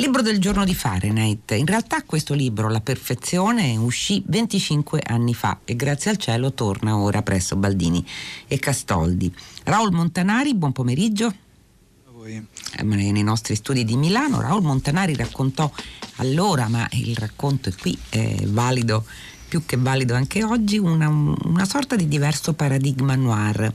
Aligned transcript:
Libro 0.00 0.22
del 0.22 0.38
giorno 0.38 0.64
di 0.64 0.76
Fahrenheit. 0.76 1.50
In 1.50 1.66
realtà 1.66 2.04
questo 2.04 2.32
libro, 2.32 2.68
La 2.68 2.80
perfezione, 2.80 3.76
uscì 3.76 4.22
25 4.24 5.02
anni 5.04 5.34
fa 5.34 5.58
e 5.64 5.74
grazie 5.74 6.12
al 6.12 6.18
cielo 6.18 6.52
torna 6.52 6.96
ora 6.96 7.22
presso 7.22 7.56
Baldini 7.56 8.06
e 8.46 8.60
Castoldi. 8.60 9.34
Raul 9.64 9.90
Montanari, 9.90 10.54
buon 10.54 10.70
pomeriggio. 10.70 11.26
A 11.26 12.12
voi. 12.12 12.46
Eh, 12.76 12.82
nei 12.84 13.24
nostri 13.24 13.56
studi 13.56 13.84
di 13.84 13.96
Milano, 13.96 14.40
Raul 14.40 14.62
Montanari 14.62 15.16
raccontò 15.16 15.68
allora, 16.18 16.68
ma 16.68 16.86
il 16.92 17.16
racconto 17.16 17.68
è 17.68 17.74
qui, 17.74 17.98
è 18.08 18.44
valido 18.44 19.04
più 19.48 19.64
che 19.64 19.76
valido 19.76 20.14
anche 20.14 20.44
oggi, 20.44 20.78
una, 20.78 21.08
una, 21.08 21.64
sorta 21.64 21.96
di 21.96 22.06
diverso 22.06 22.52
paradigma 22.52 23.14
noir. 23.14 23.72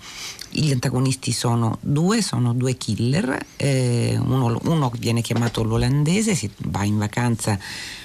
Gli 0.49 0.71
antagonisti 0.71 1.31
sono 1.31 1.79
due, 1.81 2.21
sono 2.21 2.53
due 2.53 2.75
killer, 2.77 3.43
eh, 3.57 4.15
uno, 4.23 4.59
uno, 4.65 4.91
viene 4.99 5.21
chiamato 5.21 5.63
l'olandese, 5.63 6.35
si 6.35 6.49
va 6.67 6.83
in 6.83 6.99
vacanza 6.99 7.57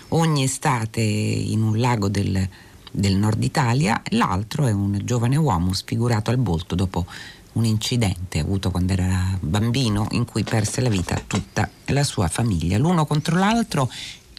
ogni 0.08 0.44
estate 0.44 1.02
in 1.02 1.62
un 1.62 1.78
lago 1.78 2.08
del, 2.08 2.48
del 2.90 3.16
nord 3.16 3.42
Italia, 3.42 4.00
l'altro 4.10 4.66
è 4.66 4.72
un 4.72 4.98
giovane 5.04 5.36
uomo 5.36 5.74
sfigurato 5.74 6.30
al 6.30 6.38
volto 6.38 6.74
dopo 6.74 7.04
un 7.52 7.64
incidente 7.64 8.38
avuto 8.38 8.70
quando 8.70 8.92
era 8.92 9.36
bambino 9.40 10.06
in 10.12 10.24
cui 10.24 10.44
perse 10.44 10.80
la 10.80 10.88
vita 10.88 11.20
tutta 11.26 11.68
la 11.86 12.04
sua 12.04 12.28
famiglia. 12.28 12.78
L'uno 12.78 13.04
contro 13.04 13.36
l'altro 13.36 13.90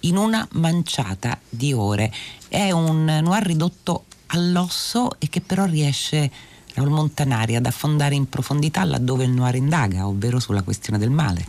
in 0.02 0.18
una 0.18 0.48
manciata 0.54 1.40
di 1.48 1.74
ore. 1.74 2.12
È 2.48 2.72
un 2.72 3.06
noir 3.06 3.46
ridotto 3.46 4.06
all'osso 4.28 5.12
e 5.20 5.30
che 5.30 5.42
però 5.42 5.66
riesce 5.66 6.32
Raul 6.74 6.90
Montanari 6.90 7.56
ad 7.56 7.66
affondare 7.66 8.16
in 8.16 8.30
profondità 8.30 8.84
laddove 8.84 9.24
il 9.24 9.32
noir 9.32 9.56
indaga, 9.56 10.08
ovvero 10.08 10.40
sulla 10.40 10.62
questione 10.62 11.00
del 11.00 11.10
male. 11.10 11.46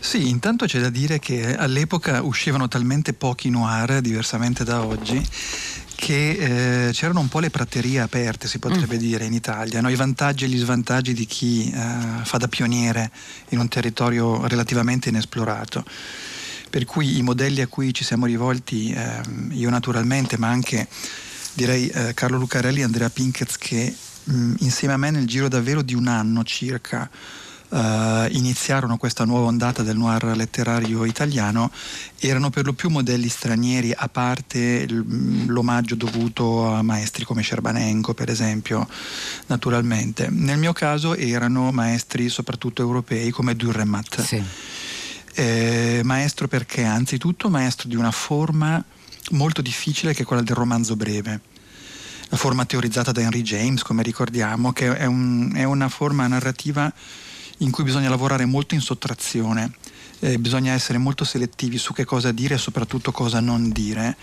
Sì, 0.00 0.28
intanto 0.28 0.66
c'è 0.66 0.80
da 0.80 0.90
dire 0.90 1.18
che 1.18 1.56
all'epoca 1.56 2.22
uscivano 2.22 2.68
talmente 2.68 3.14
pochi 3.14 3.48
noir, 3.48 4.00
diversamente 4.00 4.64
da 4.64 4.84
oggi, 4.84 5.24
che 5.94 6.88
eh, 6.88 6.92
c'erano 6.92 7.20
un 7.20 7.28
po' 7.28 7.40
le 7.40 7.48
praterie 7.48 8.00
aperte, 8.00 8.48
si 8.48 8.58
potrebbe 8.58 8.96
mm. 8.96 8.98
dire, 8.98 9.24
in 9.24 9.32
Italia, 9.32 9.80
no? 9.80 9.88
i 9.88 9.94
vantaggi 9.94 10.44
e 10.44 10.48
gli 10.48 10.58
svantaggi 10.58 11.14
di 11.14 11.24
chi 11.24 11.70
eh, 11.70 12.24
fa 12.24 12.36
da 12.36 12.48
pioniere 12.48 13.10
in 13.50 13.58
un 13.58 13.68
territorio 13.68 14.46
relativamente 14.46 15.08
inesplorato 15.08 15.84
per 16.76 16.84
cui 16.84 17.16
i 17.16 17.22
modelli 17.22 17.62
a 17.62 17.68
cui 17.68 17.94
ci 17.94 18.04
siamo 18.04 18.26
rivolti, 18.26 18.92
eh, 18.92 19.22
io 19.52 19.70
naturalmente, 19.70 20.36
ma 20.36 20.48
anche 20.48 20.86
direi 21.54 21.88
eh, 21.88 22.12
Carlo 22.12 22.36
Lucarelli 22.36 22.80
e 22.80 22.82
Andrea 22.82 23.08
Pinkez 23.08 23.56
che 23.56 23.96
mh, 24.24 24.56
insieme 24.58 24.92
a 24.92 24.98
me 24.98 25.10
nel 25.10 25.26
giro 25.26 25.48
davvero 25.48 25.80
di 25.80 25.94
un 25.94 26.06
anno 26.06 26.44
circa 26.44 27.08
Uh, 27.68 28.28
iniziarono 28.30 28.96
questa 28.96 29.24
nuova 29.24 29.48
ondata 29.48 29.82
del 29.82 29.96
noir 29.96 30.36
letterario 30.36 31.04
italiano 31.04 31.72
erano 32.20 32.48
per 32.48 32.64
lo 32.64 32.72
più 32.72 32.90
modelli 32.90 33.28
stranieri, 33.28 33.92
a 33.92 34.08
parte 34.08 34.86
l'omaggio 34.88 35.96
dovuto 35.96 36.72
a 36.72 36.82
maestri 36.82 37.24
come 37.24 37.42
Scerbanenko, 37.42 38.14
per 38.14 38.30
esempio, 38.30 38.86
naturalmente. 39.46 40.28
Nel 40.30 40.58
mio 40.58 40.72
caso 40.72 41.16
erano 41.16 41.72
maestri 41.72 42.28
soprattutto 42.28 42.82
europei 42.82 43.30
come 43.30 43.56
Durremat. 43.56 44.22
Sì 44.22 44.44
eh, 45.36 46.00
maestro 46.02 46.48
perché? 46.48 46.82
Anzitutto 46.82 47.50
maestro 47.50 47.88
di 47.88 47.94
una 47.94 48.10
forma 48.10 48.82
molto 49.32 49.60
difficile 49.60 50.14
che 50.14 50.22
è 50.22 50.24
quella 50.24 50.42
del 50.42 50.56
romanzo 50.56 50.96
breve. 50.96 51.40
La 52.28 52.36
forma 52.36 52.64
teorizzata 52.64 53.12
da 53.12 53.20
Henry 53.20 53.42
James, 53.42 53.82
come 53.82 54.02
ricordiamo, 54.02 54.72
che 54.72 54.96
è, 54.96 55.04
un, 55.04 55.52
è 55.54 55.64
una 55.64 55.88
forma 55.88 56.26
narrativa 56.26 56.92
in 57.58 57.70
cui 57.70 57.84
bisogna 57.84 58.08
lavorare 58.08 58.46
molto 58.46 58.74
in 58.74 58.80
sottrazione, 58.80 59.72
eh, 60.20 60.38
bisogna 60.38 60.72
essere 60.72 60.98
molto 60.98 61.24
selettivi 61.24 61.78
su 61.78 61.92
che 61.92 62.04
cosa 62.04 62.32
dire 62.32 62.54
e 62.54 62.58
soprattutto 62.58 63.12
cosa 63.12 63.38
non 63.40 63.70
dire 63.70 64.16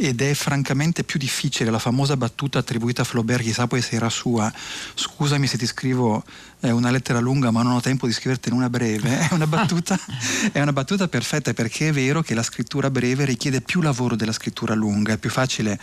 ed 0.00 0.20
è 0.20 0.32
francamente 0.34 1.02
più 1.02 1.18
difficile 1.18 1.70
la 1.70 1.80
famosa 1.80 2.16
battuta 2.16 2.60
attribuita 2.60 3.02
a 3.02 3.04
Flaubert, 3.04 3.42
chissà 3.42 3.66
poi 3.66 3.82
se 3.82 3.96
era 3.96 4.08
sua, 4.08 4.52
scusami 4.94 5.46
se 5.46 5.58
ti 5.58 5.66
scrivo 5.66 6.22
eh, 6.60 6.70
una 6.70 6.90
lettera 6.90 7.18
lunga 7.18 7.50
ma 7.50 7.62
non 7.62 7.72
ho 7.72 7.80
tempo 7.80 8.06
di 8.06 8.12
scrivertene 8.12 8.54
una 8.54 8.70
breve, 8.70 9.28
è 9.28 9.34
una, 9.34 9.46
battuta, 9.46 9.98
è 10.52 10.60
una 10.60 10.72
battuta 10.72 11.08
perfetta 11.08 11.52
perché 11.52 11.88
è 11.88 11.92
vero 11.92 12.22
che 12.22 12.34
la 12.34 12.44
scrittura 12.44 12.90
breve 12.90 13.24
richiede 13.24 13.60
più 13.60 13.80
lavoro 13.80 14.14
della 14.14 14.32
scrittura 14.32 14.74
lunga, 14.74 15.14
è 15.14 15.18
più 15.18 15.30
facile 15.30 15.78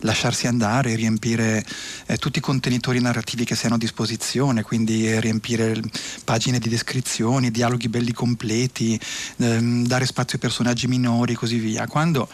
lasciarsi 0.00 0.46
andare, 0.46 0.94
riempire 0.94 1.64
eh, 2.06 2.16
tutti 2.18 2.38
i 2.38 2.42
contenitori 2.42 3.00
narrativi 3.00 3.44
che 3.44 3.56
si 3.56 3.66
hanno 3.66 3.74
a 3.74 3.78
disposizione, 3.78 4.62
quindi 4.62 5.18
riempire 5.18 5.80
pagine 6.24 6.60
di 6.60 6.68
descrizioni, 6.68 7.50
dialoghi 7.50 7.88
belli 7.88 8.12
completi, 8.12 8.98
ehm, 9.38 9.86
dare 9.86 10.06
spazio 10.06 10.34
ai 10.34 10.40
personaggi 10.40 10.86
minori 10.86 11.32
e 11.32 11.36
così 11.36 11.58
via. 11.58 11.86
Quando 11.86 12.28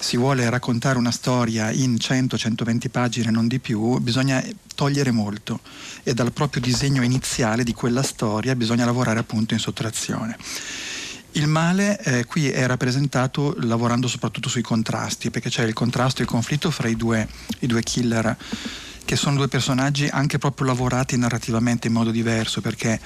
si 0.00 0.16
vuole 0.16 0.48
raccontare 0.48 0.96
una 0.96 1.10
storia 1.10 1.70
in 1.70 1.94
100-120 1.94 2.88
pagine, 2.90 3.30
non 3.30 3.46
di 3.46 3.60
più, 3.60 3.98
bisogna 3.98 4.42
togliere 4.74 5.10
molto 5.10 5.60
e 6.02 6.14
dal 6.14 6.32
proprio 6.32 6.62
disegno 6.62 7.02
iniziale 7.02 7.64
di 7.64 7.74
quella 7.74 8.02
storia 8.02 8.56
bisogna 8.56 8.86
lavorare 8.86 9.18
appunto 9.18 9.52
in 9.52 9.60
sottrazione. 9.60 10.38
Il 11.32 11.46
male 11.46 12.02
eh, 12.02 12.24
qui 12.24 12.48
è 12.50 12.66
rappresentato 12.66 13.54
lavorando 13.60 14.08
soprattutto 14.08 14.48
sui 14.48 14.62
contrasti, 14.62 15.30
perché 15.30 15.50
c'è 15.50 15.64
il 15.64 15.74
contrasto 15.74 16.20
e 16.20 16.24
il 16.24 16.30
conflitto 16.30 16.70
fra 16.70 16.88
i 16.88 16.96
due, 16.96 17.28
i 17.60 17.66
due 17.66 17.82
killer 17.82 18.36
che 19.04 19.16
sono 19.16 19.36
due 19.36 19.48
personaggi 19.48 20.08
anche 20.08 20.38
proprio 20.38 20.66
lavorati 20.66 21.16
narrativamente 21.18 21.88
in 21.88 21.92
modo 21.92 22.10
diverso, 22.10 22.62
perché 22.62 22.98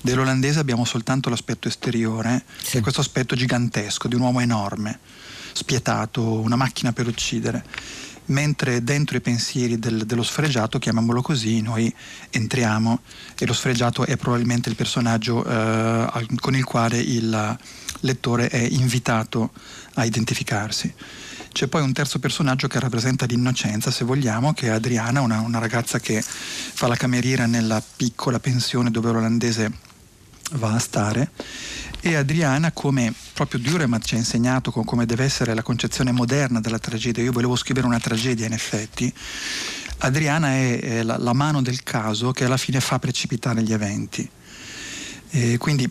dell'olandese 0.00 0.60
abbiamo 0.60 0.86
soltanto 0.86 1.28
l'aspetto 1.28 1.68
esteriore, 1.68 2.42
sì. 2.62 2.70
che 2.72 2.78
è 2.78 2.80
questo 2.80 3.00
aspetto 3.00 3.36
gigantesco 3.36 4.08
di 4.08 4.14
un 4.14 4.22
uomo 4.22 4.40
enorme 4.40 4.98
spietato, 5.52 6.22
una 6.40 6.56
macchina 6.56 6.92
per 6.92 7.06
uccidere. 7.06 7.64
Mentre 8.26 8.84
dentro 8.84 9.16
i 9.16 9.22
pensieri 9.22 9.78
del, 9.78 10.04
dello 10.04 10.22
sfregiato, 10.22 10.78
chiamiamolo 10.78 11.22
così, 11.22 11.62
noi 11.62 11.92
entriamo 12.28 13.00
e 13.38 13.46
lo 13.46 13.54
sfregiato 13.54 14.04
è 14.04 14.18
probabilmente 14.18 14.68
il 14.68 14.74
personaggio 14.74 15.42
eh, 15.44 16.26
con 16.38 16.54
il 16.54 16.64
quale 16.64 16.98
il 16.98 17.58
lettore 18.00 18.48
è 18.48 18.58
invitato 18.58 19.50
a 19.94 20.04
identificarsi. 20.04 20.92
C'è 21.50 21.66
poi 21.68 21.82
un 21.82 21.92
terzo 21.92 22.18
personaggio 22.18 22.68
che 22.68 22.78
rappresenta 22.78 23.24
l'innocenza, 23.24 23.90
se 23.90 24.04
vogliamo, 24.04 24.52
che 24.52 24.66
è 24.66 24.70
Adriana, 24.70 25.22
una, 25.22 25.40
una 25.40 25.58
ragazza 25.58 25.98
che 25.98 26.22
fa 26.22 26.86
la 26.86 26.96
cameriera 26.96 27.46
nella 27.46 27.82
piccola 27.96 28.38
pensione 28.38 28.90
dove 28.90 29.10
l'olandese 29.10 29.72
va 30.52 30.74
a 30.74 30.78
stare 30.78 31.30
e 32.00 32.14
Adriana 32.14 32.72
come 32.72 33.12
proprio 33.44 33.60
Duremat 33.60 34.04
ci 34.04 34.16
ha 34.16 34.18
insegnato 34.18 34.72
come 34.72 35.06
deve 35.06 35.22
essere 35.22 35.54
la 35.54 35.62
concezione 35.62 36.10
moderna 36.10 36.60
della 36.60 36.80
tragedia. 36.80 37.22
Io 37.22 37.30
volevo 37.30 37.54
scrivere 37.54 37.86
una 37.86 38.00
tragedia 38.00 38.46
in 38.46 38.52
effetti. 38.52 39.12
Adriana 39.98 40.48
è, 40.48 40.80
è 40.80 41.02
la, 41.04 41.18
la, 41.18 41.32
mano 41.32 41.62
del 41.62 41.84
caso 41.84 42.32
che 42.32 42.46
alla 42.46 42.56
fine 42.56 42.80
fa 42.80 42.98
precipitare 42.98 43.62
gli 43.62 43.72
eventi. 43.72 44.28
E 45.30 45.56
quindi 45.56 45.88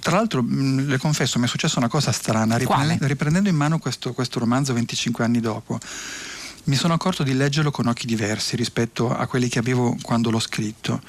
tra 0.00 0.16
l'altro 0.16 0.44
le 0.44 0.98
confesso 0.98 1.38
mi 1.38 1.44
è 1.44 1.48
successa 1.48 1.78
una 1.78 1.86
cosa 1.86 2.10
strana. 2.10 2.56
Riprendendo, 2.56 3.06
riprendendo 3.06 3.48
in 3.48 3.56
mano 3.56 3.78
questo, 3.78 4.12
questo 4.12 4.40
romanzo 4.40 4.72
25 4.72 5.22
anni 5.22 5.38
dopo 5.38 5.78
mi 6.64 6.74
sono 6.74 6.92
accorto 6.92 7.22
di 7.22 7.34
leggerlo 7.34 7.70
con 7.70 7.86
occhi 7.86 8.06
diversi 8.06 8.56
rispetto 8.56 9.16
a 9.16 9.26
quelli 9.26 9.48
che 9.48 9.58
avevo 9.60 9.96
quando 10.02 10.30
l'ho 10.30 10.40
scritto 10.40 11.00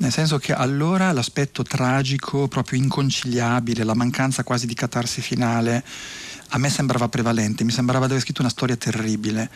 nel 0.00 0.12
senso 0.12 0.38
che 0.38 0.54
allora 0.54 1.12
l'aspetto 1.12 1.62
tragico, 1.62 2.48
proprio 2.48 2.78
inconciliabile, 2.78 3.84
la 3.84 3.94
mancanza 3.94 4.42
quasi 4.44 4.66
di 4.66 4.72
catarsi 4.72 5.20
finale, 5.20 5.84
a 6.48 6.58
me 6.58 6.70
sembrava 6.70 7.08
prevalente, 7.10 7.64
mi 7.64 7.70
sembrava 7.70 8.06
di 8.06 8.12
aver 8.12 8.24
scritto 8.24 8.40
una 8.40 8.50
storia 8.50 8.76
terribile. 8.76 9.50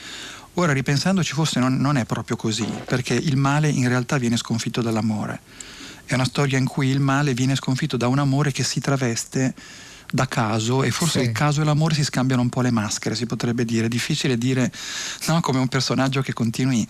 Ora 0.55 0.75
ripensandoci 0.75 1.32
forse 1.32 1.60
non, 1.60 1.77
non 1.77 1.97
è 1.97 2.05
proprio 2.05 2.37
così, 2.37 2.69
perché 2.84 3.15
il 3.15 3.37
male 3.37 3.71
in 3.71 3.88
realtà 3.88 4.19
viene 4.19 4.37
sconfitto 4.37 4.82
dall'amore. 4.82 5.41
È 6.05 6.12
una 6.12 6.27
storia 6.27 6.59
in 6.59 6.66
cui 6.66 6.88
il 6.88 7.00
male 7.00 7.32
viene 7.32 7.56
sconfitto 7.56 7.97
da 7.97 8.06
un 8.09 8.19
amore 8.19 8.53
che 8.53 8.65
si 8.65 8.81
traveste 8.81 9.55
da 10.14 10.28
caso 10.28 10.84
e 10.84 10.92
forse 10.92 11.19
sì. 11.19 11.26
il 11.26 11.32
caso 11.32 11.60
e 11.60 11.64
l'amore 11.64 11.93
si 11.96 12.05
scambiano 12.05 12.40
un 12.40 12.49
po' 12.49 12.61
le 12.61 12.70
maschere, 12.70 13.16
si 13.16 13.26
potrebbe 13.26 13.64
dire. 13.64 13.87
È 13.87 13.88
difficile 13.88 14.38
dire 14.38 14.70
no, 15.26 15.40
come 15.40 15.58
un 15.58 15.66
personaggio 15.66 16.22
che 16.22 16.32
continui 16.32 16.87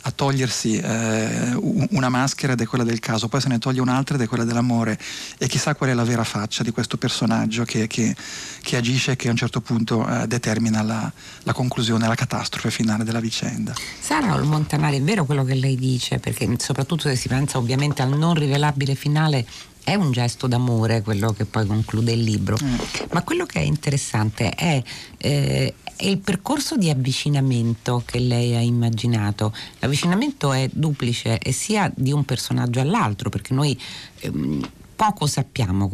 a 0.00 0.10
togliersi 0.10 0.78
eh, 0.78 1.52
una 1.54 2.08
maschera 2.08 2.54
ed 2.54 2.60
è 2.60 2.66
quella 2.66 2.82
del 2.82 2.98
caso, 2.98 3.28
poi 3.28 3.40
se 3.40 3.46
ne 3.46 3.60
toglie 3.60 3.80
un'altra 3.80 4.16
ed 4.16 4.22
è 4.22 4.26
quella 4.26 4.42
dell'amore 4.42 4.98
e 5.38 5.46
chissà 5.46 5.76
qual 5.76 5.90
è 5.90 5.94
la 5.94 6.02
vera 6.02 6.24
faccia 6.24 6.64
di 6.64 6.72
questo 6.72 6.96
personaggio 6.96 7.62
che, 7.62 7.86
che, 7.86 8.16
che 8.60 8.76
agisce 8.76 9.12
e 9.12 9.16
che 9.16 9.28
a 9.28 9.30
un 9.30 9.36
certo 9.36 9.60
punto 9.60 10.04
eh, 10.08 10.26
determina 10.26 10.82
la, 10.82 11.12
la, 11.44 11.52
conclusione, 11.52 12.08
la 12.08 12.16
catastrofe 12.16 12.72
finale 12.72 13.04
della 13.04 13.20
vicenda. 13.20 13.72
Sara 14.00 14.36
Montanari, 14.42 14.96
è 14.96 15.02
vero 15.02 15.24
quello 15.24 15.44
che 15.44 15.54
lei 15.54 15.76
dice, 15.76 16.18
perché 16.18 16.52
soprattutto 16.58 17.02
se 17.02 17.14
si 17.14 17.28
pensa 17.28 17.56
ovviamente 17.56 18.02
al 18.02 18.18
non 18.18 18.34
rivelabile 18.34 18.96
finale 18.96 19.46
è 19.84 19.94
un 19.94 20.10
gesto 20.10 20.46
d'amore 20.46 21.02
quello 21.02 21.32
che 21.32 21.44
poi 21.44 21.66
conclude 21.66 22.12
il 22.12 22.22
libro, 22.22 22.56
mm. 22.62 22.74
ma 23.12 23.22
quello 23.22 23.44
che 23.44 23.60
è 23.60 23.62
interessante 23.62 24.50
è, 24.50 24.82
eh, 25.18 25.74
è, 25.96 26.04
il 26.06 26.18
percorso 26.18 26.76
di 26.76 26.90
avvicinamento 26.90 28.02
che 28.04 28.18
lei 28.18 28.56
ha 28.56 28.60
immaginato. 28.60 29.54
L'avvicinamento 29.80 30.52
è 30.52 30.68
duplice 30.72 31.38
e 31.38 31.52
sia 31.52 31.92
di 31.94 32.12
un 32.12 32.24
personaggio 32.24 32.80
all'altro, 32.80 33.28
perché 33.28 33.54
noi... 33.54 33.78
Ehm, 34.20 34.68
poco 34.94 35.26
sappiamo, 35.26 35.90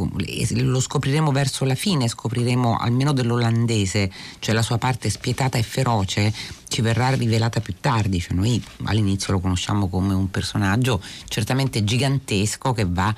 lo 0.50 0.80
scopriremo 0.80 1.32
verso 1.32 1.64
la 1.64 1.74
fine, 1.74 2.06
scopriremo 2.06 2.76
almeno 2.76 3.12
dell'olandese, 3.12 4.10
cioè 4.38 4.54
la 4.54 4.62
sua 4.62 4.78
parte 4.78 5.10
spietata 5.10 5.58
e 5.58 5.62
feroce, 5.62 6.32
ci 6.68 6.82
verrà 6.82 7.10
rivelata 7.10 7.60
più 7.60 7.74
tardi, 7.80 8.20
cioè 8.20 8.34
noi 8.34 8.62
all'inizio 8.84 9.32
lo 9.32 9.40
conosciamo 9.40 9.88
come 9.88 10.14
un 10.14 10.30
personaggio 10.30 11.02
certamente 11.26 11.82
gigantesco 11.82 12.72
che 12.72 12.86
va 12.86 13.12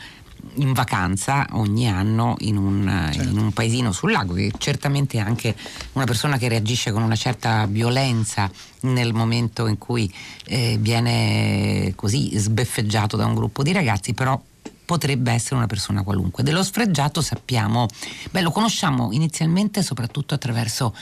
in 0.54 0.72
vacanza 0.72 1.46
ogni 1.52 1.88
anno 1.88 2.34
in 2.40 2.56
un, 2.56 3.10
certo. 3.12 3.28
in 3.28 3.38
un, 3.38 3.52
paesino 3.52 3.92
sul 3.92 4.12
lago, 4.12 4.34
che 4.34 4.52
certamente 4.58 5.18
è 5.18 5.20
anche 5.20 5.54
una 5.92 6.04
persona 6.04 6.36
che 6.36 6.48
reagisce 6.48 6.92
con 6.92 7.02
una 7.02 7.16
certa 7.16 7.66
violenza 7.66 8.50
nel 8.80 9.14
momento 9.14 9.66
in 9.66 9.78
cui 9.78 10.12
eh, 10.46 10.76
viene 10.80 11.92
così 11.94 12.36
sbeffeggiato 12.36 13.16
da 13.16 13.26
un 13.26 13.34
gruppo 13.34 13.62
di 13.62 13.72
ragazzi, 13.72 14.14
però 14.14 14.40
potrebbe 14.84 15.32
essere 15.32 15.56
una 15.56 15.66
persona 15.66 16.02
qualunque. 16.02 16.42
Dello 16.42 16.62
sfregiato 16.62 17.22
sappiamo, 17.22 17.86
beh, 18.30 18.42
lo 18.42 18.50
conosciamo 18.50 19.12
inizialmente 19.12 19.82
soprattutto 19.82 20.34
attraverso 20.34 20.94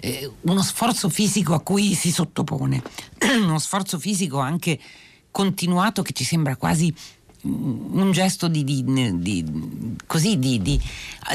eh, 0.00 0.30
uno 0.42 0.62
sforzo 0.62 1.08
fisico 1.08 1.54
a 1.54 1.60
cui 1.60 1.94
si 1.94 2.10
sottopone, 2.10 2.82
uno 3.42 3.58
sforzo 3.58 3.98
fisico 3.98 4.38
anche 4.38 4.78
continuato 5.30 6.02
che 6.02 6.12
ci 6.12 6.24
sembra 6.24 6.56
quasi 6.56 6.94
un 7.42 8.10
gesto 8.12 8.48
di, 8.48 8.64
di, 8.64 8.84
di, 9.18 9.44
così, 10.06 10.38
di, 10.38 10.80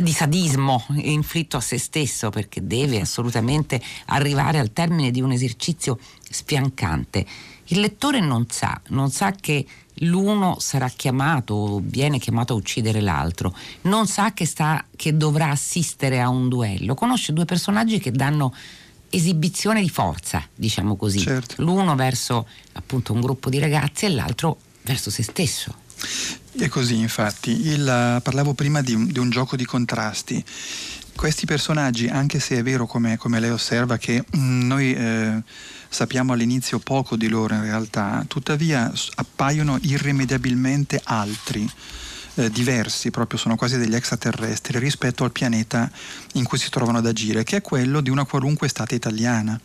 sadismo 0.06 0.86
inflitto 0.95 1.57
a 1.57 1.62
se 1.62 1.77
stesso 1.77 2.30
perché 2.30 2.65
deve 2.65 3.00
assolutamente 3.00 3.81
arrivare 4.07 4.59
al 4.59 4.74
termine 4.74 5.12
di 5.12 5.21
un 5.21 5.31
esercizio 5.31 6.00
sfiancante. 6.30 7.25
Il 7.65 7.80
lettore 7.80 8.19
non 8.19 8.48
sa, 8.50 8.80
non 8.89 9.12
sa 9.12 9.31
che 9.31 9.65
l'uno 10.01 10.57
sarà 10.59 10.89
chiamato 10.89 11.53
o 11.53 11.81
viene 11.83 12.19
chiamato 12.19 12.54
a 12.54 12.57
uccidere 12.57 13.01
l'altro, 13.01 13.56
non 13.81 14.07
sa 14.07 14.33
che, 14.33 14.45
sta, 14.45 14.83
che 14.95 15.15
dovrà 15.15 15.50
assistere 15.50 16.19
a 16.19 16.30
un 16.30 16.50
duello, 16.50 16.95
conosce 16.95 17.33
due 17.33 17.45
personaggi 17.45 18.00
che 18.00 18.12
danno 18.12 18.54
esibizione 19.09 19.81
di 19.81 19.89
forza, 19.89 20.45
diciamo 20.56 20.95
così, 20.95 21.19
certo. 21.19 21.62
l'uno 21.62 21.95
verso 21.95 22.47
appunto 22.74 23.13
un 23.13 23.21
gruppo 23.21 23.50
di 23.50 23.59
ragazzi 23.59 24.06
e 24.06 24.09
l'altro 24.09 24.57
verso 24.83 25.09
se 25.09 25.24
stesso. 25.24 25.81
È 26.57 26.68
così, 26.68 26.98
infatti. 26.98 27.68
Il, 27.68 28.19
parlavo 28.21 28.53
prima 28.53 28.81
di 28.81 29.07
di 29.07 29.19
un, 29.19 29.30
gioco 29.30 29.56
di 29.56 29.65
contrasti. 29.65 30.44
Questi 31.15 31.45
personaggi, 31.45 32.07
anche 32.07 32.39
se 32.39 32.57
è 32.57 32.63
vero 32.63 32.86
come, 32.86 33.18
come 33.18 33.39
lei 33.39 33.51
osserva 33.51 33.98
che 33.98 34.24
mm, 34.36 34.68
noi 34.68 34.94
eh, 34.94 35.42
sappiamo 35.88 36.33
all'inizio 36.33 36.80
poco 36.80 37.15
di 37.15 37.27
loro 37.27 37.53
in 37.53 37.63
realtà, 37.63 38.24
tuttavia 38.27 38.92
appaiono 39.15 39.77
irrimediabilmente 39.81 41.00
altri. 41.03 41.69
Eh, 42.36 42.50
diversi, 42.50 43.12
proprio 43.12 43.38
sono 43.38 43.57
quasi 43.57 43.77
degli 43.77 43.94
extraterrestri 43.94 44.80
rispetto 44.80 45.25
al 45.25 45.31
pianeta 45.31 45.92
in 46.33 46.45
cui 46.45 46.57
si 46.57 46.69
trovano 46.69 47.00
ad 47.00 47.06
agire, 47.06 47.44
che 47.44 47.57
è 47.57 47.62
quello 47.62 48.00
di 48.00 48.09
una 48.09 48.25
qualunque 48.25 48.68
estate 48.68 48.95
italiana 48.95 49.59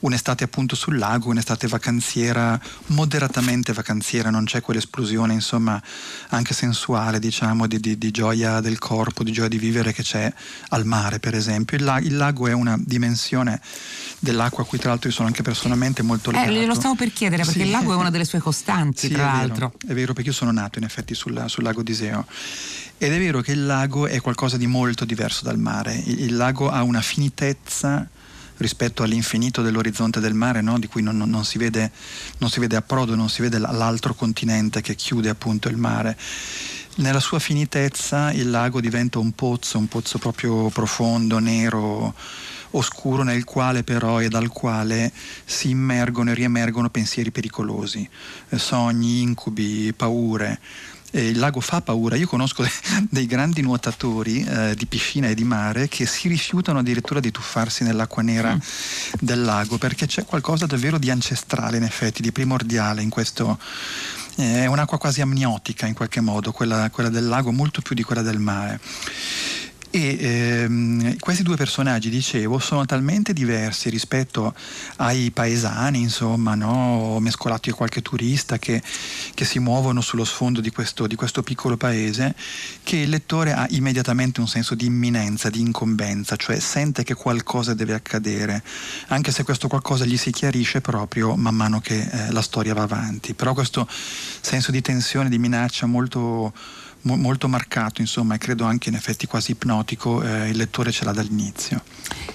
un'estate 0.00 0.44
appunto 0.44 0.76
sul 0.76 0.98
lago, 0.98 1.30
un'estate 1.30 1.66
vacanziera, 1.66 2.58
moderatamente 2.86 3.72
vacanziera, 3.72 4.30
non 4.30 4.44
c'è 4.44 4.60
quell'esplosione 4.60 5.34
insomma 5.34 5.80
anche 6.28 6.54
sensuale 6.54 7.18
diciamo 7.18 7.66
di, 7.66 7.80
di, 7.80 7.98
di 7.98 8.10
gioia 8.10 8.60
del 8.60 8.78
corpo, 8.78 9.22
di 9.22 9.32
gioia 9.32 9.48
di 9.48 9.58
vivere 9.58 9.92
che 9.92 10.02
c'è 10.02 10.32
al 10.68 10.84
mare 10.84 11.18
per 11.18 11.34
esempio. 11.34 11.76
Il, 11.76 11.84
lago, 11.84 12.06
il 12.06 12.16
lago 12.16 12.48
è 12.48 12.52
una 12.52 12.78
dimensione 12.78 13.60
dell'acqua 14.18 14.64
a 14.64 14.66
cui 14.66 14.78
tra 14.78 14.90
l'altro 14.90 15.08
io 15.08 15.14
sono 15.14 15.28
anche 15.28 15.42
personalmente 15.42 16.02
molto 16.02 16.30
legato. 16.30 16.50
Eh, 16.50 16.66
lo 16.66 16.74
stavo 16.74 16.94
per 16.94 17.12
chiedere 17.12 17.42
perché 17.42 17.60
sì. 17.60 17.66
il 17.66 17.70
lago 17.70 17.92
è 17.92 17.96
una 17.96 18.10
delle 18.10 18.24
sue 18.24 18.38
costanti 18.38 19.08
sì, 19.08 19.12
tra 19.12 19.22
è 19.22 19.36
l'altro. 19.36 19.72
Vero, 19.78 19.92
è 19.92 19.94
vero 19.94 20.12
perché 20.12 20.30
io 20.30 20.34
sono 20.34 20.52
nato 20.52 20.78
in 20.78 20.84
effetti 20.84 21.14
sul, 21.14 21.44
sul 21.46 21.62
lago 21.62 21.82
di 21.82 21.94
Seo. 21.94 22.26
Ed 22.96 23.12
è 23.12 23.18
vero 23.18 23.40
che 23.40 23.52
il 23.52 23.64
lago 23.64 24.06
è 24.06 24.20
qualcosa 24.20 24.56
di 24.56 24.66
molto 24.66 25.04
diverso 25.04 25.44
dal 25.44 25.58
mare. 25.58 25.94
Il, 25.94 26.20
il 26.20 26.36
lago 26.36 26.70
ha 26.70 26.82
una 26.82 27.00
finitezza 27.00 28.08
rispetto 28.60 29.02
all'infinito 29.02 29.62
dell'orizzonte 29.62 30.20
del 30.20 30.34
mare, 30.34 30.60
no? 30.60 30.78
di 30.78 30.86
cui 30.86 31.02
non, 31.02 31.16
non, 31.16 31.30
non, 31.30 31.44
si 31.44 31.58
vede, 31.58 31.90
non 32.38 32.50
si 32.50 32.60
vede 32.60 32.76
approdo, 32.76 33.14
non 33.14 33.28
si 33.28 33.42
vede 33.42 33.58
l'altro 33.58 34.14
continente 34.14 34.80
che 34.82 34.94
chiude 34.94 35.28
appunto 35.28 35.68
il 35.68 35.76
mare. 35.76 36.16
Nella 36.96 37.20
sua 37.20 37.38
finitezza 37.38 38.30
il 38.32 38.50
lago 38.50 38.80
diventa 38.80 39.18
un 39.18 39.32
pozzo, 39.32 39.78
un 39.78 39.88
pozzo 39.88 40.18
proprio 40.18 40.68
profondo, 40.68 41.38
nero, 41.38 42.14
oscuro, 42.72 43.22
nel 43.22 43.44
quale 43.44 43.82
però 43.82 44.20
e 44.20 44.28
dal 44.28 44.48
quale 44.48 45.10
si 45.44 45.70
immergono 45.70 46.30
e 46.30 46.34
riemergono 46.34 46.90
pensieri 46.90 47.30
pericolosi, 47.30 48.06
eh, 48.50 48.58
sogni, 48.58 49.22
incubi, 49.22 49.92
paure 49.96 50.60
eh, 51.10 51.28
il 51.28 51.38
lago 51.38 51.60
fa 51.60 51.80
paura. 51.80 52.16
Io 52.16 52.26
conosco 52.26 52.64
dei 53.08 53.26
grandi 53.26 53.62
nuotatori 53.62 54.44
eh, 54.44 54.74
di 54.76 54.86
piscina 54.86 55.28
e 55.28 55.34
di 55.34 55.44
mare 55.44 55.88
che 55.88 56.06
si 56.06 56.28
rifiutano 56.28 56.78
addirittura 56.78 57.20
di 57.20 57.30
tuffarsi 57.30 57.84
nell'acqua 57.84 58.22
nera 58.22 58.54
mm. 58.54 58.58
del 59.20 59.42
lago 59.42 59.78
perché 59.78 60.06
c'è 60.06 60.24
qualcosa 60.24 60.66
davvero 60.66 60.98
di 60.98 61.10
ancestrale, 61.10 61.76
in 61.76 61.84
effetti, 61.84 62.22
di 62.22 62.32
primordiale 62.32 63.02
in 63.02 63.10
questo. 63.10 63.58
Eh, 64.36 64.62
è 64.62 64.66
un'acqua 64.66 64.98
quasi 64.98 65.20
amniotica 65.20 65.86
in 65.86 65.94
qualche 65.94 66.20
modo, 66.20 66.52
quella, 66.52 66.88
quella 66.90 67.10
del 67.10 67.26
lago, 67.26 67.52
molto 67.52 67.82
più 67.82 67.94
di 67.94 68.02
quella 68.02 68.22
del 68.22 68.38
mare. 68.38 68.80
E 69.92 70.16
ehm, 70.20 71.18
questi 71.18 71.42
due 71.42 71.56
personaggi, 71.56 72.10
dicevo, 72.10 72.60
sono 72.60 72.86
talmente 72.86 73.32
diversi 73.32 73.90
rispetto 73.90 74.54
ai 74.96 75.32
paesani, 75.32 76.00
insomma, 76.00 76.54
no? 76.54 77.18
mescolati 77.18 77.70
a 77.70 77.74
qualche 77.74 78.00
turista 78.00 78.56
che, 78.56 78.80
che, 79.34 79.44
si 79.44 79.58
muovono 79.58 80.00
sullo 80.00 80.24
sfondo 80.24 80.60
di 80.60 80.70
questo, 80.70 81.08
di 81.08 81.16
questo, 81.16 81.42
piccolo 81.42 81.76
paese, 81.76 82.36
che 82.84 82.98
il 82.98 83.08
lettore 83.08 83.52
ha 83.52 83.66
immediatamente 83.70 84.38
un 84.38 84.46
senso 84.46 84.76
di 84.76 84.86
imminenza, 84.86 85.50
di 85.50 85.58
incombenza, 85.58 86.36
cioè 86.36 86.60
sente 86.60 87.02
che 87.02 87.14
qualcosa 87.14 87.74
deve 87.74 87.94
accadere, 87.94 88.62
anche 89.08 89.32
se 89.32 89.42
questo 89.42 89.66
qualcosa 89.66 90.04
gli 90.04 90.16
si 90.16 90.30
chiarisce 90.30 90.80
proprio 90.80 91.34
man 91.34 91.56
mano 91.56 91.80
che 91.80 91.98
eh, 91.98 92.30
la 92.30 92.42
storia 92.42 92.74
va 92.74 92.82
avanti. 92.82 93.34
Però 93.34 93.54
questo 93.54 93.88
senso 93.90 94.70
di 94.70 94.82
tensione, 94.82 95.28
di 95.28 95.38
minaccia 95.38 95.86
molto 95.86 96.52
mo- 97.02 97.16
molto 97.16 97.48
marcato, 97.48 98.00
insomma, 98.00 98.34
e 98.34 98.38
credo 98.38 98.64
anche 98.64 98.88
in 98.88 98.94
effetti 98.94 99.26
quasi 99.26 99.52
ipnotico, 99.52 100.22
eh, 100.22 100.48
il 100.48 100.56
lettore 100.56 100.90
ce 100.90 101.04
l'ha 101.04 101.12
dall'inizio. 101.12 101.82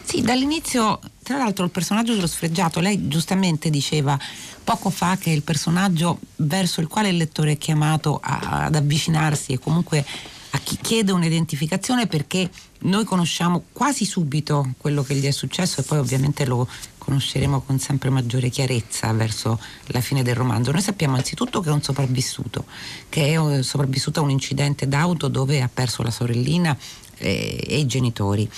Sì, 0.03 0.21
dall'inizio, 0.21 0.99
tra 1.23 1.37
l'altro 1.37 1.65
il 1.65 1.71
personaggio 1.71 2.13
dello 2.13 2.27
sfregiato, 2.27 2.79
lei 2.79 3.07
giustamente 3.07 3.69
diceva 3.69 4.17
poco 4.63 4.89
fa 4.89 5.17
che 5.17 5.29
il 5.29 5.43
personaggio 5.43 6.19
verso 6.37 6.81
il 6.81 6.87
quale 6.87 7.09
il 7.09 7.17
lettore 7.17 7.53
è 7.53 7.57
chiamato 7.57 8.19
a, 8.21 8.65
ad 8.65 8.75
avvicinarsi 8.75 9.53
e 9.53 9.59
comunque 9.59 10.05
a 10.51 10.59
chi 10.59 10.77
chiede 10.81 11.11
un'identificazione 11.11 12.07
perché 12.07 12.49
noi 12.79 13.03
conosciamo 13.03 13.65
quasi 13.73 14.05
subito 14.05 14.73
quello 14.77 15.03
che 15.03 15.15
gli 15.15 15.25
è 15.25 15.31
successo 15.31 15.81
e 15.81 15.83
poi 15.83 15.97
ovviamente 15.97 16.45
lo 16.45 16.67
conosceremo 17.05 17.61
con 17.61 17.77
sempre 17.79 18.09
maggiore 18.09 18.49
chiarezza 18.49 19.13
verso 19.13 19.59
la 19.87 20.01
fine 20.01 20.23
del 20.23 20.35
romanzo. 20.35 20.71
Noi 20.71 20.81
sappiamo 20.81 21.15
anzitutto 21.15 21.61
che 21.61 21.69
è 21.69 21.71
un 21.71 21.83
sopravvissuto, 21.83 22.65
che 23.07 23.33
è 23.33 23.61
sopravvissuto 23.61 24.19
a 24.19 24.23
un 24.23 24.31
incidente 24.31 24.87
d'auto 24.87 25.27
dove 25.27 25.61
ha 25.61 25.69
perso 25.71 26.01
la 26.01 26.09
sorellina 26.09 26.75
e, 27.17 27.29
eh, 27.29 27.75
e 27.75 27.77
i 27.77 27.85
genitori. 27.85 28.49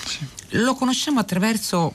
Lo 0.51 0.75
conosciamo 0.75 1.19
attraverso 1.19 1.93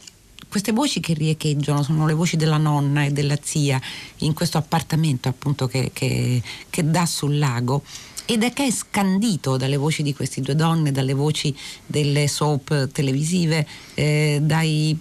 queste 0.48 0.72
voci 0.72 1.00
che 1.00 1.14
riecheggiano 1.14 1.82
sono 1.82 2.06
le 2.06 2.12
voci 2.12 2.36
della 2.36 2.58
nonna 2.58 3.04
e 3.04 3.10
della 3.10 3.38
zia 3.40 3.80
in 4.18 4.34
questo 4.34 4.58
appartamento 4.58 5.30
appunto 5.30 5.66
che, 5.66 5.90
che, 5.94 6.42
che 6.68 6.90
dà 6.90 7.06
sul 7.06 7.38
lago 7.38 7.82
ed 8.26 8.42
è 8.42 8.52
che 8.52 8.66
è 8.66 8.70
scandito 8.70 9.56
dalle 9.56 9.78
voci 9.78 10.02
di 10.02 10.14
queste 10.14 10.42
due 10.42 10.54
donne, 10.54 10.92
dalle 10.92 11.14
voci 11.14 11.56
delle 11.86 12.28
soap 12.28 12.90
televisive, 12.92 13.66
eh, 13.94 14.40
dai 14.42 14.98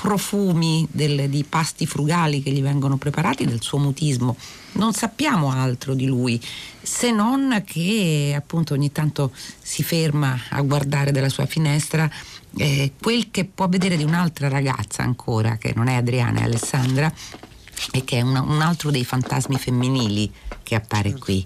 profumi 0.00 0.86
del, 0.90 1.30
di 1.30 1.42
pasti 1.42 1.86
frugali 1.86 2.42
che 2.42 2.50
gli 2.50 2.60
vengono 2.60 2.98
preparati, 2.98 3.46
del 3.46 3.62
suo 3.62 3.78
mutismo. 3.78 4.36
Non 4.72 4.92
sappiamo 4.92 5.50
altro 5.50 5.94
di 5.94 6.04
lui, 6.04 6.40
se 6.82 7.10
non 7.10 7.62
che 7.64 8.34
appunto 8.36 8.74
ogni 8.74 8.92
tanto 8.92 9.32
si 9.60 9.82
ferma 9.82 10.38
a 10.50 10.60
guardare 10.60 11.12
dalla 11.12 11.30
sua 11.30 11.46
finestra 11.46 12.08
eh, 12.58 12.92
quel 13.00 13.30
che 13.30 13.46
può 13.46 13.68
vedere 13.68 13.96
di 13.96 14.04
un'altra 14.04 14.48
ragazza 14.48 15.02
ancora, 15.02 15.56
che 15.56 15.72
non 15.74 15.88
è 15.88 15.94
Adriana, 15.94 16.40
è 16.40 16.44
Alessandra, 16.44 17.12
e 17.90 18.04
che 18.04 18.18
è 18.18 18.20
una, 18.20 18.42
un 18.42 18.60
altro 18.60 18.90
dei 18.90 19.04
fantasmi 19.04 19.56
femminili 19.56 20.30
che 20.62 20.74
appare 20.74 21.14
qui. 21.14 21.44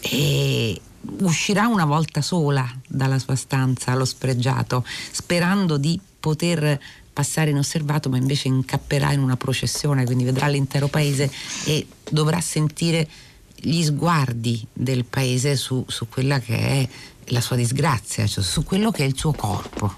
E 0.00 0.80
uscirà 1.20 1.66
una 1.66 1.84
volta 1.84 2.22
sola 2.22 2.66
dalla 2.88 3.18
sua 3.18 3.36
stanza 3.36 3.92
allo 3.92 4.06
spregiato, 4.06 4.84
sperando 5.10 5.76
di 5.76 6.00
poter 6.20 6.78
passare 7.20 7.50
inosservato, 7.50 8.08
ma 8.08 8.16
invece 8.16 8.48
incapperà 8.48 9.12
in 9.12 9.20
una 9.20 9.36
processione, 9.36 10.06
quindi 10.06 10.24
vedrà 10.24 10.48
l'intero 10.48 10.88
paese 10.88 11.30
e 11.66 11.86
dovrà 12.08 12.40
sentire 12.40 13.06
gli 13.54 13.82
sguardi 13.82 14.66
del 14.72 15.04
paese 15.04 15.54
su, 15.54 15.84
su 15.86 16.08
quella 16.08 16.40
che 16.40 16.56
è 16.56 16.88
la 17.26 17.42
sua 17.42 17.56
disgrazia, 17.56 18.26
cioè 18.26 18.42
su 18.42 18.64
quello 18.64 18.90
che 18.90 19.04
è 19.04 19.06
il 19.06 19.18
suo 19.18 19.32
corpo. 19.32 19.94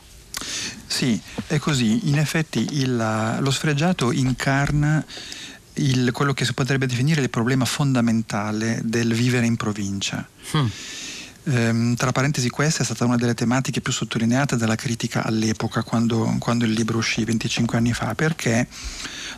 Sì, 0.84 1.18
è 1.46 1.58
così. 1.58 2.08
In 2.08 2.18
effetti 2.18 2.66
il, 2.72 3.36
lo 3.38 3.50
sfregiato 3.52 4.10
incarna 4.10 5.04
il, 5.74 6.10
quello 6.10 6.34
che 6.34 6.44
si 6.44 6.54
potrebbe 6.54 6.86
definire 6.86 7.20
il 7.20 7.30
problema 7.30 7.64
fondamentale 7.64 8.80
del 8.82 9.14
vivere 9.14 9.46
in 9.46 9.56
provincia. 9.56 10.28
Mm 10.56 10.66
Ehm, 11.44 11.96
tra 11.96 12.12
parentesi 12.12 12.48
questa 12.48 12.82
è 12.82 12.84
stata 12.84 13.04
una 13.04 13.16
delle 13.16 13.34
tematiche 13.34 13.80
più 13.80 13.92
sottolineate 13.92 14.56
dalla 14.56 14.76
critica 14.76 15.24
all'epoca, 15.24 15.82
quando, 15.82 16.36
quando 16.38 16.64
il 16.64 16.72
libro 16.72 16.98
uscì 16.98 17.24
25 17.24 17.76
anni 17.76 17.92
fa, 17.92 18.14
perché 18.14 18.66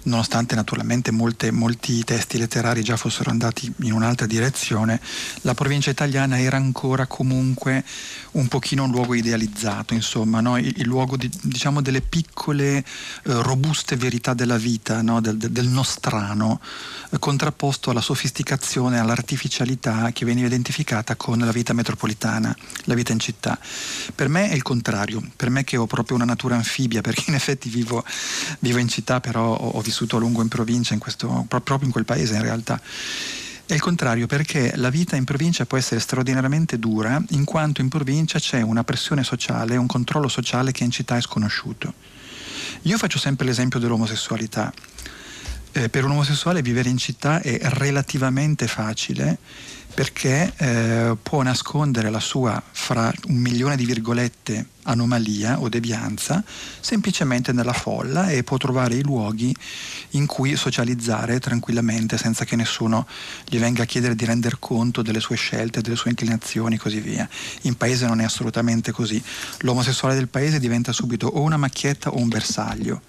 nonostante 0.04 0.54
naturalmente 0.54 1.10
molte, 1.10 1.50
molti 1.50 2.02
testi 2.04 2.38
letterari 2.38 2.82
già 2.82 2.96
fossero 2.96 3.30
andati 3.30 3.72
in 3.82 3.92
un'altra 3.92 4.26
direzione, 4.26 5.00
la 5.42 5.54
provincia 5.54 5.90
italiana 5.90 6.40
era 6.40 6.56
ancora 6.56 7.06
comunque 7.06 7.84
un 8.32 8.48
pochino 8.48 8.84
un 8.84 8.90
luogo 8.90 9.14
idealizzato, 9.14 9.94
insomma, 9.94 10.40
no? 10.40 10.56
il, 10.56 10.74
il, 10.76 10.86
luogo 10.86 11.16
di, 11.16 11.30
diciamo 11.42 11.80
delle 11.80 12.00
piccole, 12.00 12.78
eh, 12.78 12.84
robuste 13.22 13.96
verità 13.96 14.34
della 14.34 14.56
vita, 14.56 15.02
no? 15.02 15.20
del, 15.20 15.36
del, 15.36 15.68
nostrano, 15.68 16.60
eh, 17.10 17.18
contrapposto 17.18 17.90
alla 17.90 18.00
sofisticazione, 18.00 18.98
all'artificialità 18.98 20.10
che 20.12 20.24
veniva 20.24 20.46
identificata 20.46 21.16
con 21.16 21.38
la 21.38 21.52
vita 21.52 21.72
metropolitana, 21.72 22.54
la 22.84 22.94
vita 22.94 23.12
in 23.12 23.20
città. 23.20 23.58
Per 24.14 24.28
me 24.28 24.50
è 24.50 24.54
il 24.54 24.62
contrario, 24.62 25.22
per 25.36 25.50
me 25.50 25.64
che 25.64 25.76
ho 25.76 25.86
proprio 25.86 26.16
una 26.16 26.24
natura 26.24 26.56
anfibia, 26.56 27.00
perché 27.02 27.24
in 27.28 27.34
effetti 27.34 27.68
vivo, 27.68 28.04
vivo 28.58 28.78
in 28.78 28.88
città, 28.88 29.20
però 29.20 29.54
ho, 29.54 29.68
ho 29.70 29.82
vissuto 29.94 30.16
a 30.16 30.18
lungo 30.18 30.42
in 30.42 30.48
provincia, 30.48 30.92
in 30.92 30.98
questo, 30.98 31.46
proprio 31.48 31.84
in 31.84 31.92
quel 31.92 32.04
paese 32.04 32.34
in 32.34 32.42
realtà. 32.42 32.80
È 33.66 33.72
il 33.72 33.80
contrario 33.80 34.26
perché 34.26 34.72
la 34.74 34.90
vita 34.90 35.14
in 35.14 35.24
provincia 35.24 35.64
può 35.64 35.78
essere 35.78 36.00
straordinariamente 36.00 36.78
dura 36.78 37.22
in 37.30 37.44
quanto 37.44 37.80
in 37.80 37.88
provincia 37.88 38.40
c'è 38.40 38.60
una 38.60 38.82
pressione 38.82 39.22
sociale, 39.22 39.76
un 39.76 39.86
controllo 39.86 40.28
sociale 40.28 40.72
che 40.72 40.82
in 40.84 40.90
città 40.90 41.16
è 41.16 41.20
sconosciuto. 41.20 41.94
Io 42.82 42.98
faccio 42.98 43.18
sempre 43.18 43.46
l'esempio 43.46 43.78
dell'omosessualità. 43.78 44.72
Eh, 45.76 45.88
per 45.88 46.04
un 46.04 46.12
omosessuale 46.12 46.62
vivere 46.62 46.88
in 46.88 46.98
città 46.98 47.40
è 47.40 47.58
relativamente 47.62 48.68
facile 48.68 49.38
perché 49.92 50.52
eh, 50.56 51.16
può 51.20 51.42
nascondere 51.42 52.10
la 52.10 52.20
sua, 52.20 52.62
fra 52.70 53.12
un 53.26 53.34
milione 53.34 53.74
di 53.74 53.84
virgolette, 53.84 54.66
anomalia 54.84 55.58
o 55.58 55.68
devianza 55.68 56.44
semplicemente 56.78 57.52
nella 57.52 57.72
folla 57.72 58.28
e 58.30 58.44
può 58.44 58.56
trovare 58.56 58.94
i 58.94 59.02
luoghi 59.02 59.52
in 60.10 60.26
cui 60.26 60.54
socializzare 60.54 61.40
tranquillamente 61.40 62.18
senza 62.18 62.44
che 62.44 62.54
nessuno 62.54 63.08
gli 63.44 63.58
venga 63.58 63.82
a 63.82 63.86
chiedere 63.86 64.14
di 64.14 64.24
render 64.24 64.60
conto 64.60 65.02
delle 65.02 65.20
sue 65.20 65.36
scelte, 65.36 65.80
delle 65.80 65.96
sue 65.96 66.10
inclinazioni 66.10 66.76
e 66.76 66.78
così 66.78 67.00
via. 67.00 67.28
In 67.62 67.76
paese 67.76 68.06
non 68.06 68.20
è 68.20 68.24
assolutamente 68.24 68.92
così. 68.92 69.20
L'omosessuale 69.60 70.14
del 70.14 70.28
paese 70.28 70.60
diventa 70.60 70.92
subito 70.92 71.26
o 71.26 71.40
una 71.40 71.56
macchietta 71.56 72.10
o 72.10 72.18
un 72.18 72.28
bersaglio 72.28 73.02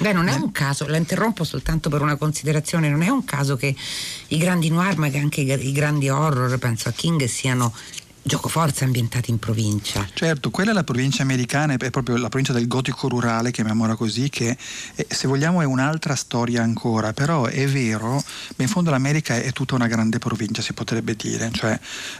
Beh, 0.00 0.12
non 0.12 0.28
è 0.28 0.34
un 0.34 0.52
caso, 0.52 0.86
la 0.86 0.96
interrompo 0.96 1.42
soltanto 1.42 1.90
per 1.90 2.02
una 2.02 2.14
considerazione, 2.14 2.88
non 2.88 3.02
è 3.02 3.08
un 3.08 3.24
caso 3.24 3.56
che 3.56 3.74
i 4.28 4.38
grandi 4.38 4.70
noir, 4.70 4.96
ma 4.96 5.08
che 5.08 5.18
anche 5.18 5.40
i 5.40 5.72
grandi 5.72 6.08
horror, 6.08 6.56
penso 6.58 6.88
a 6.88 6.92
King, 6.92 7.24
siano 7.24 7.74
gioco 8.28 8.48
forza 8.48 8.84
ambientati 8.84 9.30
in 9.30 9.38
provincia. 9.38 10.06
Certo, 10.12 10.50
quella 10.50 10.70
è 10.70 10.74
la 10.74 10.84
provincia 10.84 11.22
americana, 11.22 11.74
è 11.74 11.90
proprio 11.90 12.16
la 12.18 12.28
provincia 12.28 12.52
del 12.52 12.68
gotico 12.68 13.08
rurale, 13.08 13.50
chiamiamola 13.50 13.96
così, 13.96 14.28
che 14.28 14.56
è, 14.94 15.06
se 15.08 15.26
vogliamo 15.26 15.62
è 15.62 15.64
un'altra 15.64 16.14
storia 16.14 16.62
ancora, 16.62 17.14
però 17.14 17.46
è 17.46 17.66
vero, 17.66 18.22
beh, 18.54 18.62
in 18.62 18.68
fondo 18.68 18.90
l'America 18.90 19.34
è 19.36 19.50
tutta 19.52 19.74
una 19.74 19.86
grande 19.86 20.18
provincia, 20.18 20.60
si 20.60 20.74
potrebbe 20.74 21.16
dire, 21.16 21.50
cioè 21.52 21.70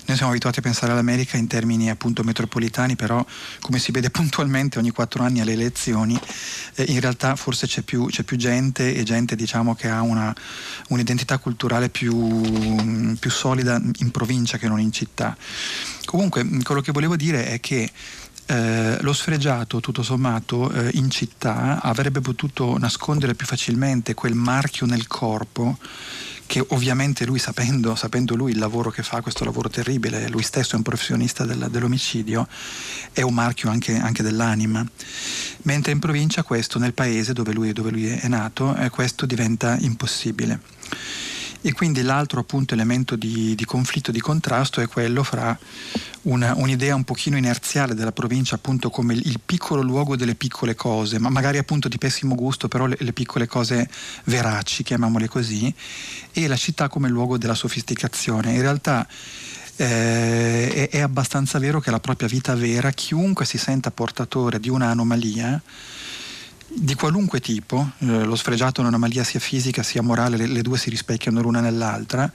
noi 0.06 0.16
siamo 0.16 0.32
abituati 0.32 0.60
a 0.60 0.62
pensare 0.62 0.92
all'America 0.92 1.36
in 1.36 1.46
termini 1.46 1.90
appunto 1.90 2.24
metropolitani, 2.24 2.96
però 2.96 3.24
come 3.60 3.78
si 3.78 3.92
vede 3.92 4.08
puntualmente 4.10 4.78
ogni 4.78 4.90
quattro 4.90 5.22
anni 5.22 5.40
alle 5.40 5.52
elezioni, 5.52 6.18
eh, 6.76 6.84
in 6.88 7.00
realtà 7.00 7.36
forse 7.36 7.66
c'è 7.66 7.82
più, 7.82 8.06
c'è 8.06 8.22
più, 8.22 8.38
gente 8.38 8.94
e 8.94 9.02
gente 9.02 9.36
diciamo 9.36 9.74
che 9.74 9.88
ha 9.88 10.00
una, 10.00 10.34
un'identità 10.88 11.36
culturale 11.36 11.90
più, 11.90 13.14
più 13.18 13.30
solida 13.30 13.78
in 13.98 14.10
provincia 14.10 14.56
che 14.56 14.68
non 14.68 14.80
in 14.80 14.90
città. 14.90 15.36
Comunque, 16.08 16.42
quello 16.62 16.80
che 16.80 16.90
volevo 16.90 17.16
dire 17.16 17.48
è 17.48 17.60
che 17.60 17.90
eh, 18.46 18.96
lo 19.02 19.12
sfregiato, 19.12 19.78
tutto 19.80 20.02
sommato, 20.02 20.70
eh, 20.70 20.88
in 20.94 21.10
città 21.10 21.82
avrebbe 21.82 22.22
potuto 22.22 22.78
nascondere 22.78 23.34
più 23.34 23.46
facilmente 23.46 24.14
quel 24.14 24.32
marchio 24.32 24.86
nel 24.86 25.06
corpo 25.06 25.76
che 26.46 26.64
ovviamente 26.68 27.26
lui 27.26 27.38
sapendo, 27.38 27.94
sapendo, 27.94 28.34
lui 28.34 28.52
il 28.52 28.58
lavoro 28.58 28.88
che 28.88 29.02
fa, 29.02 29.20
questo 29.20 29.44
lavoro 29.44 29.68
terribile, 29.68 30.30
lui 30.30 30.42
stesso 30.42 30.72
è 30.72 30.76
un 30.76 30.82
professionista 30.82 31.44
del, 31.44 31.68
dell'omicidio, 31.70 32.48
è 33.12 33.20
un 33.20 33.34
marchio 33.34 33.68
anche, 33.68 33.98
anche, 33.98 34.22
dell'anima. 34.22 34.82
Mentre 35.64 35.92
in 35.92 35.98
provincia 35.98 36.42
questo, 36.42 36.78
nel 36.78 36.94
paese 36.94 37.34
dove 37.34 37.52
lui, 37.52 37.74
dove 37.74 37.90
lui 37.90 38.06
è 38.08 38.28
nato, 38.28 38.74
eh, 38.76 38.88
questo 38.88 39.26
diventa 39.26 39.76
impossibile. 39.78 40.77
E 41.68 41.74
quindi 41.74 42.00
l'altro 42.00 42.40
appunto 42.40 42.72
elemento 42.72 43.14
di, 43.14 43.54
di 43.54 43.64
conflitto, 43.66 44.10
di 44.10 44.20
contrasto 44.20 44.80
è 44.80 44.88
quello 44.88 45.22
fra 45.22 45.54
una, 46.22 46.54
un'idea 46.54 46.94
un 46.94 47.04
pochino 47.04 47.36
inerziale 47.36 47.94
della 47.94 48.10
provincia 48.10 48.54
appunto 48.54 48.88
come 48.88 49.12
il, 49.12 49.20
il, 49.26 49.40
piccolo 49.44 49.82
luogo 49.82 50.16
delle 50.16 50.34
piccole 50.34 50.74
cose, 50.74 51.18
ma 51.18 51.28
magari 51.28 51.58
appunto 51.58 51.88
di 51.88 51.98
pessimo 51.98 52.34
gusto, 52.34 52.68
però 52.68 52.86
le, 52.86 52.96
le 52.98 53.12
piccole 53.12 53.46
cose 53.46 53.86
veraci, 54.24 54.82
chiamiamole 54.82 55.28
così, 55.28 55.70
e 56.32 56.46
la 56.46 56.56
città 56.56 56.88
come 56.88 57.10
luogo 57.10 57.36
della 57.36 57.54
sofisticazione. 57.54 58.54
In 58.54 58.62
realtà 58.62 59.06
eh, 59.76 60.72
è, 60.72 60.88
è 60.88 61.00
abbastanza 61.00 61.58
vero 61.58 61.80
che 61.80 61.90
la 61.90 62.00
propria 62.00 62.28
vita 62.28 62.54
vera, 62.54 62.92
chiunque 62.92 63.44
si 63.44 63.58
senta 63.58 63.90
portatore 63.90 64.58
di 64.58 64.70
un'anomalia, 64.70 65.60
di 66.70 66.94
qualunque 66.94 67.40
tipo, 67.40 67.92
eh, 67.98 68.24
lo 68.24 68.36
sfregiato 68.36 68.80
è 68.80 68.84
un'anomalia 68.84 69.24
sia 69.24 69.40
fisica 69.40 69.82
sia 69.82 70.02
morale, 70.02 70.36
le, 70.36 70.46
le 70.46 70.62
due 70.62 70.76
si 70.76 70.90
rispecchiano 70.90 71.40
l'una 71.40 71.60
nell'altra, 71.60 72.30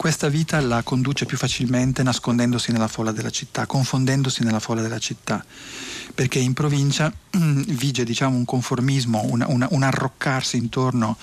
questa 0.00 0.28
vita 0.28 0.58
la 0.62 0.82
conduce 0.82 1.26
più 1.26 1.36
facilmente 1.36 2.02
nascondendosi 2.02 2.72
nella 2.72 2.88
folla 2.88 3.12
della 3.12 3.28
città, 3.28 3.66
confondendosi 3.66 4.42
nella 4.42 4.58
folla 4.58 4.80
della 4.80 4.98
città 4.98 5.44
perché 6.14 6.38
in 6.38 6.54
provincia 6.54 7.12
mm, 7.36 7.64
vige 7.68 8.04
diciamo, 8.04 8.34
un 8.34 8.46
conformismo, 8.46 9.22
una, 9.26 9.46
una, 9.48 9.68
un 9.72 9.82
arroccarsi 9.82 10.56
intorno 10.56 11.18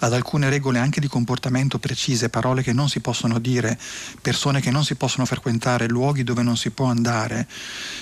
ad 0.00 0.12
alcune 0.12 0.48
regole 0.48 0.80
anche 0.80 0.98
di 0.98 1.06
comportamento 1.06 1.78
precise, 1.78 2.28
parole 2.28 2.62
che 2.62 2.72
non 2.72 2.88
si 2.88 2.98
possono 2.98 3.38
dire, 3.38 3.78
persone 4.20 4.60
che 4.60 4.72
non 4.72 4.84
si 4.84 4.96
possono 4.96 5.24
frequentare, 5.24 5.88
luoghi 5.88 6.24
dove 6.24 6.42
non 6.42 6.56
si 6.56 6.70
può 6.70 6.86
andare, 6.86 7.46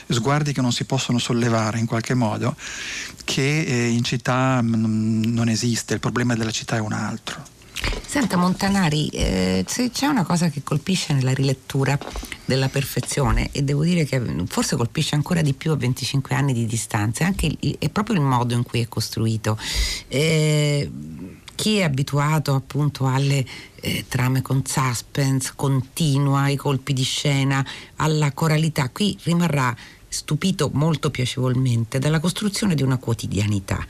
sguardi 0.09 0.55
che 0.55 0.63
non 0.63 0.73
si 0.73 0.85
possono 0.85 1.19
sollevare 1.19 1.79
in 1.79 1.87
qualche 1.87 2.15
modo, 2.15 2.57
che 3.25 3.61
eh, 3.61 3.89
in 3.89 4.05
città 4.05 4.63
mm, 4.63 5.25
non 5.25 5.51
esiste, 5.51 5.93
il 5.93 6.01
problema 6.01 6.35
della 6.35 6.51
città 6.51 6.77
è 6.77 6.81
un 6.81 6.93
altro. 6.93 7.54
Senta 8.07 8.37
Montanari, 8.37 9.09
eh, 9.09 9.65
c'è 9.67 10.07
una 10.07 10.25
cosa 10.25 10.49
che 10.49 10.63
colpisce 10.63 11.13
nella 11.13 11.35
rilettura 11.35 11.99
della 12.45 12.69
perfezione 12.69 13.49
e 13.51 13.63
devo 13.63 13.83
dire 13.83 14.05
che 14.05 14.23
forse 14.47 14.77
colpisce 14.77 15.15
ancora 15.15 15.43
di 15.43 15.53
più 15.53 15.73
a 15.73 15.77
25 15.77 16.35
anni 16.35 16.53
di 16.53 16.67
distanza, 16.67 17.25
anche 17.25 17.57
il, 17.59 17.77
è 17.79 17.89
proprio 17.89 18.17
il 18.17 18.23
modo 18.23 18.55
in 18.55 18.63
cui 18.63 18.81
è 18.81 18.89
costruito. 18.89 19.59
Eh, 20.09 20.91
chi 21.55 21.79
è 21.79 21.83
abituato 21.85 22.55
appunto 22.55 23.07
alle 23.07 23.45
eh, 23.81 24.05
trame 24.09 24.43
con 24.43 24.65
suspense 24.65 25.53
continua, 25.55 26.43
ai 26.43 26.57
colpi 26.57 26.93
di 26.93 27.05
scena, 27.05 27.65
alla 27.97 28.33
coralità, 28.33 28.89
qui 28.91 29.17
rimarrà 29.23 29.75
stupito 30.15 30.71
molto 30.73 31.11
piacevolmente 31.11 31.99
dalla 31.99 32.21
costruzione 32.21 32.77
di 32.77 32.83
una 32.83 32.99
quotidianità. 32.99 33.85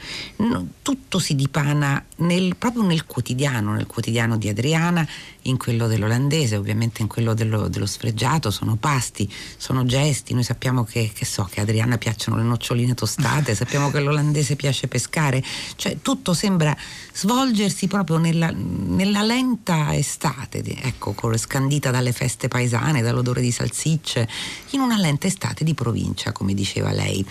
tutto 0.80 1.18
si 1.18 1.34
dipana 1.34 2.02
nel, 2.16 2.56
proprio 2.56 2.82
nel 2.82 3.04
quotidiano, 3.04 3.72
nel 3.74 3.86
quotidiano 3.86 4.36
di 4.36 4.48
Adriana, 4.48 5.06
in 5.42 5.58
quello 5.58 5.86
dell'olandese, 5.86 6.56
ovviamente 6.56 7.02
in 7.02 7.08
quello 7.08 7.34
dello, 7.34 7.68
dello 7.68 7.86
sfregiato, 7.86 8.50
sono 8.50 8.76
pasti, 8.76 9.30
sono 9.56 9.84
gesti, 9.84 10.32
noi 10.32 10.44
sappiamo 10.44 10.84
che, 10.84 11.10
che 11.12 11.24
so 11.26 11.46
che 11.50 11.60
a 11.60 11.64
Adriana 11.64 11.98
piacciono 11.98 12.36
le 12.36 12.42
noccioline 12.42 12.94
tostate, 12.94 13.54
sappiamo 13.54 13.90
che 13.90 13.98
all'olandese 13.98 14.56
piace 14.56 14.88
pescare, 14.88 15.42
cioè 15.76 15.98
tutto 16.00 16.32
sembra 16.32 16.76
svolgersi 17.12 17.86
proprio 17.86 18.16
nella, 18.16 18.50
nella 18.50 19.22
lenta 19.22 19.94
estate, 19.94 20.62
ecco, 20.64 21.14
scandita 21.36 21.90
dalle 21.90 22.12
feste 22.12 22.48
paesane, 22.48 23.02
dall'odore 23.02 23.40
di 23.40 23.50
salsicce, 23.50 24.28
in 24.70 24.80
una 24.80 24.98
lenta 24.98 25.26
estate 25.26 25.64
di 25.64 25.74
provincia, 25.74 26.13
come 26.32 26.54
diceva 26.54 26.92
lei. 26.92 27.24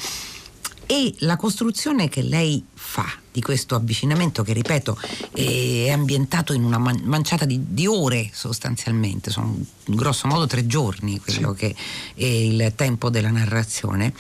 E 0.85 1.15
la 1.19 1.37
costruzione 1.37 2.09
che 2.09 2.21
lei 2.21 2.63
fa 2.73 3.05
di 3.31 3.41
questo 3.41 3.75
avvicinamento, 3.75 4.43
che 4.43 4.53
ripeto 4.53 4.99
è 5.33 5.89
ambientato 5.89 6.53
in 6.53 6.63
una 6.63 6.77
man- 6.77 7.01
manciata 7.03 7.45
di, 7.45 7.59
di, 7.69 7.87
ore 7.87 8.29
sostanzialmente, 8.31 9.31
sono 9.31 9.57
grosso 9.85 10.27
modo 10.27 10.45
tre 10.45 10.67
giorni 10.67 11.19
quello 11.19 11.53
sì. 11.53 11.59
che 11.59 11.75
è 12.15 12.25
il 12.25 12.73
tempo 12.75 13.09
della 13.09 13.31
narrazione, 13.31 14.13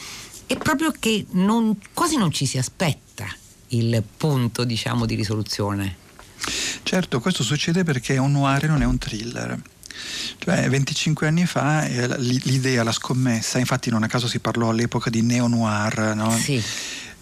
è 0.47 0.57
proprio 0.57 0.91
che 0.97 1.25
non, 1.31 1.77
quasi 1.93 2.17
non 2.17 2.31
ci 2.31 2.45
si 2.45 2.57
aspetta 2.57 3.25
il 3.69 4.01
punto 4.17 4.63
diciamo, 4.63 5.05
di 5.05 5.15
risoluzione. 5.15 5.97
Certo, 6.83 7.19
questo 7.19 7.43
succede 7.43 7.83
perché 7.83 8.17
un 8.17 8.31
noir 8.31 8.67
non 8.67 8.81
è 8.81 8.85
un 8.85 8.97
thriller. 8.97 9.59
Cioè, 10.37 10.69
25 10.69 11.27
anni 11.27 11.45
fa 11.45 11.85
l'idea, 12.17 12.83
la 12.83 12.91
scommessa, 12.91 13.59
infatti 13.59 13.89
non 13.89 14.03
a 14.03 14.07
caso 14.07 14.27
si 14.27 14.39
parlò 14.39 14.69
all'epoca 14.69 15.09
di 15.09 15.21
neo-noir, 15.21 16.13
no? 16.15 16.31
Sì 16.37 16.63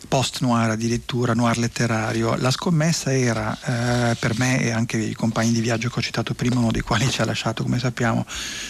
post-noir 0.08 0.72
addirittura, 0.72 1.34
noir 1.34 1.58
letterario. 1.58 2.36
La 2.36 2.51
scommessa 2.51 3.13
era 3.16 4.12
eh, 4.12 4.16
per 4.16 4.38
me 4.38 4.62
e 4.62 4.72
anche 4.72 4.98
i 4.98 5.13
compagni 5.13 5.51
di 5.51 5.62
viaggio 5.62 5.90
che 5.90 6.00
ho 6.00 6.01
citato 6.01 6.34
prima, 6.34 6.60
uno 6.60 6.72
dei 6.72 6.82
quali 6.82 7.10
ci 7.10 7.22
ha 7.22 7.25
lasciato, 7.25 7.63
come 7.63 7.80
sappiamo, 7.80 8.25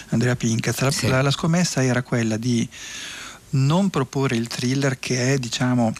Andrea 0.09 0.35
Pinkez, 0.35 0.79
la, 0.81 0.91
sì. 0.91 1.07
la, 1.07 1.21
la 1.21 1.31
scommessa 1.31 1.83
era 1.83 2.03
quella 2.03 2.37
di 2.37 2.67
non 3.51 3.89
proporre 3.89 4.35
il 4.35 4.47
thriller 4.47 4.99
che 4.99 5.33
è, 5.33 5.37
diciamo, 5.37 5.93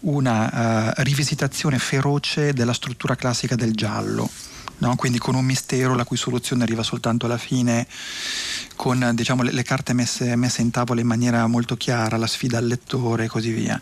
una 0.00 0.88
uh, 0.88 1.02
rivisitazione 1.02 1.78
feroce 1.78 2.52
della 2.52 2.72
struttura 2.72 3.16
classica 3.16 3.54
del 3.54 3.72
giallo 3.72 4.28
no? 4.80 4.96
quindi 4.96 5.18
con 5.18 5.34
un 5.34 5.44
mistero 5.44 5.94
la 5.94 6.04
cui 6.04 6.16
soluzione 6.16 6.62
arriva 6.62 6.82
soltanto 6.82 7.26
alla 7.26 7.38
fine, 7.38 7.86
con 8.76 9.12
diciamo, 9.14 9.42
le, 9.42 9.52
le, 9.52 9.62
carte 9.62 9.92
messe, 9.92 10.36
messe, 10.36 10.62
in 10.62 10.70
tavola 10.70 11.00
in 11.00 11.06
maniera 11.06 11.46
molto 11.46 11.76
chiara, 11.76 12.16
la 12.16 12.26
sfida 12.26 12.58
al 12.58 12.66
lettore 12.66 13.24
e 13.24 13.28
così 13.28 13.52
via, 13.52 13.80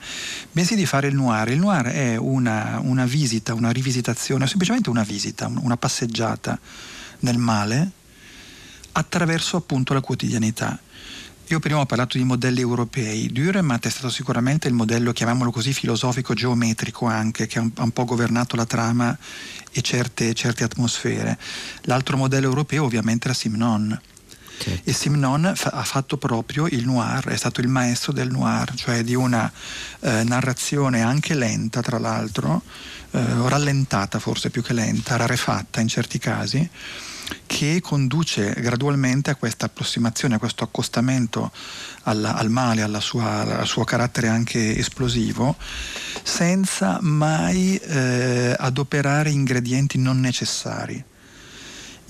bensì 0.52 0.74
di 0.74 0.86
fare 0.86 1.08
il 1.08 1.14
noir. 1.14 1.48
Il 1.48 1.58
noir 1.58 1.86
è 1.86 2.16
una, 2.16 2.80
una 2.82 3.04
visita, 3.04 3.54
una 3.54 3.70
rivisitazione, 3.70 4.46
semplicemente 4.46 4.90
una 4.90 5.02
visita, 5.02 5.50
una 5.60 5.76
passeggiata 5.76 6.58
nel 7.20 7.38
male 7.38 7.90
attraverso 8.92 9.56
appunto 9.56 9.94
la 9.94 10.00
quotidianità. 10.00 10.78
Io 11.50 11.60
prima 11.60 11.80
ho 11.80 11.86
parlato 11.86 12.18
di 12.18 12.24
modelli 12.24 12.60
europei, 12.60 13.32
Dürrenmatt 13.32 13.86
è 13.86 13.88
stato 13.88 14.10
sicuramente 14.10 14.68
il 14.68 14.74
modello, 14.74 15.12
chiamiamolo 15.12 15.50
così, 15.50 15.72
filosofico, 15.72 16.34
geometrico 16.34 17.06
anche, 17.06 17.46
che 17.46 17.58
ha 17.58 17.62
un, 17.62 17.70
ha 17.74 17.84
un 17.84 17.90
po' 17.90 18.04
governato 18.04 18.54
la 18.54 18.66
trama 18.66 19.16
e 19.72 19.80
certe, 19.80 20.34
certe, 20.34 20.64
atmosfere. 20.64 21.38
L'altro 21.84 22.18
modello 22.18 22.48
europeo 22.48 22.84
ovviamente 22.84 23.28
era 23.28 23.34
Simnon. 23.34 23.98
Certo. 24.58 24.90
E 24.90 24.92
Simnon 24.92 25.52
fa, 25.54 25.70
ha 25.70 25.84
fatto 25.84 26.18
proprio 26.18 26.66
il 26.66 26.84
noir, 26.84 27.28
è 27.28 27.36
stato 27.36 27.62
il 27.62 27.68
maestro 27.68 28.12
del 28.12 28.30
noir, 28.30 28.74
cioè 28.74 29.02
di 29.02 29.14
una 29.14 29.50
eh, 30.00 30.24
narrazione 30.24 31.00
anche 31.00 31.34
lenta, 31.34 31.80
tra 31.80 31.98
l'altro, 31.98 32.60
eh, 33.12 33.20
rallentata 33.48 34.18
forse 34.18 34.50
più 34.50 34.62
che 34.62 34.74
lenta, 34.74 35.16
rarefatta 35.16 35.80
in 35.80 35.88
certi 35.88 36.18
casi, 36.18 36.68
che 37.46 37.80
conduce 37.80 38.54
gradualmente 38.58 39.30
a 39.30 39.34
questa 39.34 39.66
approssimazione, 39.66 40.36
a 40.36 40.38
questo 40.38 40.64
accostamento 40.64 41.50
alla, 42.04 42.34
al 42.36 42.50
male, 42.50 42.86
sua, 43.00 43.58
al 43.58 43.66
suo 43.66 43.84
carattere 43.84 44.28
anche 44.28 44.76
esplosivo, 44.76 45.56
senza 46.22 46.98
mai 47.00 47.76
eh, 47.76 48.54
adoperare 48.58 49.30
ingredienti 49.30 49.98
non 49.98 50.20
necessari 50.20 51.04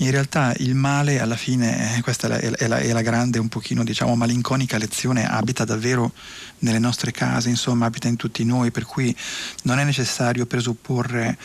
in 0.01 0.11
realtà 0.11 0.55
il 0.59 0.75
male 0.75 1.21
alla 1.21 1.37
fine, 1.37 1.97
eh, 1.97 2.03
questa 2.03 2.27
è 2.27 2.31
la, 2.31 2.57
è, 2.57 2.69
la, 2.69 2.79
è 2.79 2.93
la, 2.93 3.03
grande 3.03 3.39
un 3.39 3.49
pochino 3.49 3.83
diciamo 3.83 4.15
malinconica 4.15 4.79
lezione, 4.79 5.29
abita 5.29 5.65
davvero 5.65 6.13
nelle 6.61 6.79
nostre 6.79 7.11
case, 7.11 7.49
insomma 7.49 7.87
abita 7.87 8.07
in 8.07 8.17
tutti 8.17 8.45
noi, 8.45 8.71
per 8.71 8.85
cui 8.85 9.15
non 9.63 9.79
è 9.79 9.85
necessario 9.85 10.47
presupporre 10.47 11.37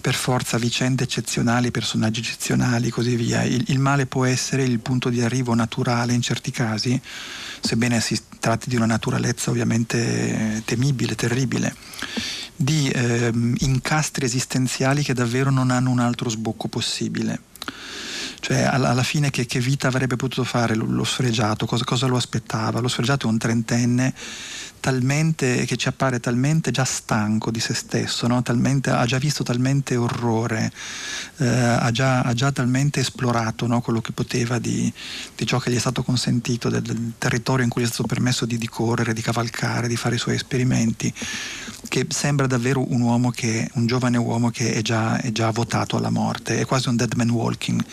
per 0.00 0.14
forza 0.14 0.56
vicende 0.56 1.04
eccezionali, 1.04 1.70
personaggi 1.70 2.20
eccezionali 2.20 2.88
e 2.88 2.90
così 2.90 3.14
via. 3.14 3.42
Il, 3.42 3.64
il 3.68 3.78
male 3.78 4.06
può 4.06 4.24
essere 4.24 4.62
il 4.62 4.78
punto 4.80 5.10
di 5.10 5.20
arrivo 5.20 5.54
naturale 5.54 6.14
in 6.14 6.22
certi 6.22 6.50
casi, 6.50 6.98
sebbene 7.60 8.00
si 8.00 8.18
tratti 8.38 8.70
di 8.70 8.76
una 8.76 8.86
naturalezza 8.86 9.50
ovviamente 9.50 10.62
temibile, 10.64 11.14
terribile 11.14 11.74
di 12.60 12.90
eh, 12.90 13.30
incastri 13.58 14.24
esistenziali 14.24 15.04
che 15.04 15.14
davvero 15.14 15.48
non 15.50 15.70
hanno 15.70 15.90
un 15.90 16.00
altro 16.00 16.28
sbocco 16.28 16.66
possibile. 16.66 17.47
Cioè, 18.48 18.62
alla, 18.62 18.88
alla 18.88 19.02
fine 19.02 19.28
che, 19.28 19.44
che, 19.44 19.60
vita 19.60 19.88
avrebbe 19.88 20.16
potuto 20.16 20.42
fare 20.42 20.74
lo, 20.74 20.86
lo 20.86 21.04
sfregiato, 21.04 21.66
cosa, 21.66 21.84
cosa, 21.84 22.06
lo 22.06 22.16
aspettava? 22.16 22.80
Lo 22.80 22.88
sfregiato 22.88 23.26
è 23.26 23.30
un 23.30 23.36
trentenne 23.36 24.14
talmente, 24.80 25.66
che 25.66 25.76
ci 25.76 25.88
appare 25.88 26.18
talmente 26.18 26.70
già 26.70 26.84
stanco 26.84 27.50
di 27.50 27.60
se 27.60 27.74
stesso, 27.74 28.26
no? 28.26 28.42
talmente, 28.42 28.88
ha 28.88 29.04
già 29.04 29.18
visto 29.18 29.42
talmente 29.42 29.96
orrore, 29.96 30.72
eh, 31.38 31.46
ha, 31.46 31.90
già, 31.90 32.22
ha, 32.22 32.32
già, 32.32 32.50
talmente 32.50 33.00
esplorato 33.00 33.66
no? 33.66 33.82
quello 33.82 34.00
che 34.00 34.12
poteva 34.12 34.58
di, 34.58 34.90
di, 35.36 35.46
ciò 35.46 35.58
che 35.58 35.70
gli 35.70 35.76
è 35.76 35.80
stato 35.80 36.02
consentito, 36.02 36.70
del, 36.70 36.80
del, 36.80 37.12
territorio 37.18 37.64
in 37.64 37.70
cui 37.70 37.82
gli 37.82 37.84
è 37.84 37.88
stato 37.88 38.06
permesso 38.06 38.46
di, 38.46 38.56
di, 38.56 38.68
correre, 38.68 39.12
di 39.12 39.20
cavalcare, 39.20 39.88
di 39.88 39.96
fare 39.96 40.14
i 40.14 40.18
suoi 40.18 40.36
esperimenti, 40.36 41.12
che 41.88 42.06
sembra 42.08 42.46
davvero 42.46 42.90
un 42.90 43.02
uomo 43.02 43.30
che, 43.30 43.68
un 43.74 43.86
giovane 43.86 44.16
uomo 44.16 44.50
che 44.50 44.72
è 44.72 44.80
già, 44.80 45.20
è 45.20 45.32
già 45.32 45.50
votato 45.50 45.96
alla 45.96 46.10
morte, 46.10 46.58
è 46.58 46.64
quasi 46.64 46.88
un 46.88 46.96
dead 46.96 47.12
man 47.14 47.30
walking 47.30 47.84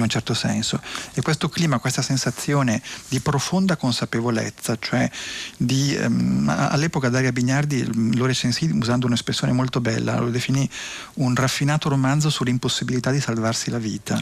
in 0.00 0.02
un 0.02 0.08
certo 0.08 0.34
senso. 0.34 0.80
E 1.14 1.22
questo 1.22 1.48
clima, 1.48 1.78
questa 1.78 2.02
sensazione 2.02 2.82
di 3.08 3.20
profonda 3.20 3.76
consapevolezza, 3.76 4.76
cioè 4.78 5.08
di... 5.56 5.96
Um, 6.00 6.48
all'epoca 6.48 7.08
Daria 7.08 7.32
Bignardi 7.32 8.16
lo 8.16 8.26
recensì 8.26 8.70
usando 8.72 9.06
un'espressione 9.06 9.52
molto 9.52 9.80
bella, 9.80 10.18
lo 10.18 10.30
definì 10.30 10.68
un 11.14 11.34
raffinato 11.34 11.88
romanzo 11.88 12.30
sull'impossibilità 12.30 13.10
di 13.10 13.20
salvarsi 13.20 13.70
la 13.70 13.78
vita. 13.78 14.20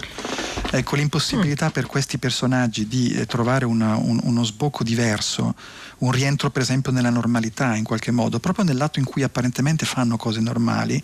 Ecco, 0.71 0.97
l'impossibilità 0.97 1.69
mm. 1.69 1.71
per 1.71 1.87
questi 1.87 2.19
personaggi 2.19 2.87
di 2.87 3.13
eh, 3.13 3.27
trovare 3.27 3.65
una, 3.65 3.97
un, 3.97 4.21
uno 4.23 4.45
sbocco 4.45 4.85
diverso, 4.85 5.55
un 5.99 6.11
rientro 6.11 6.51
per 6.51 6.63
esempio 6.63 6.93
nella 6.93 7.11
normalità 7.11 7.75
in 7.75 7.85
qualche 7.85 8.11
modo, 8.11 8.39
proprio 8.39 8.65
nell'atto 8.65 8.99
in 8.99 9.05
cui 9.05 9.23
apparentemente 9.23 9.87
fanno 9.87 10.17
cose 10.17 10.41
normali, 10.41 11.03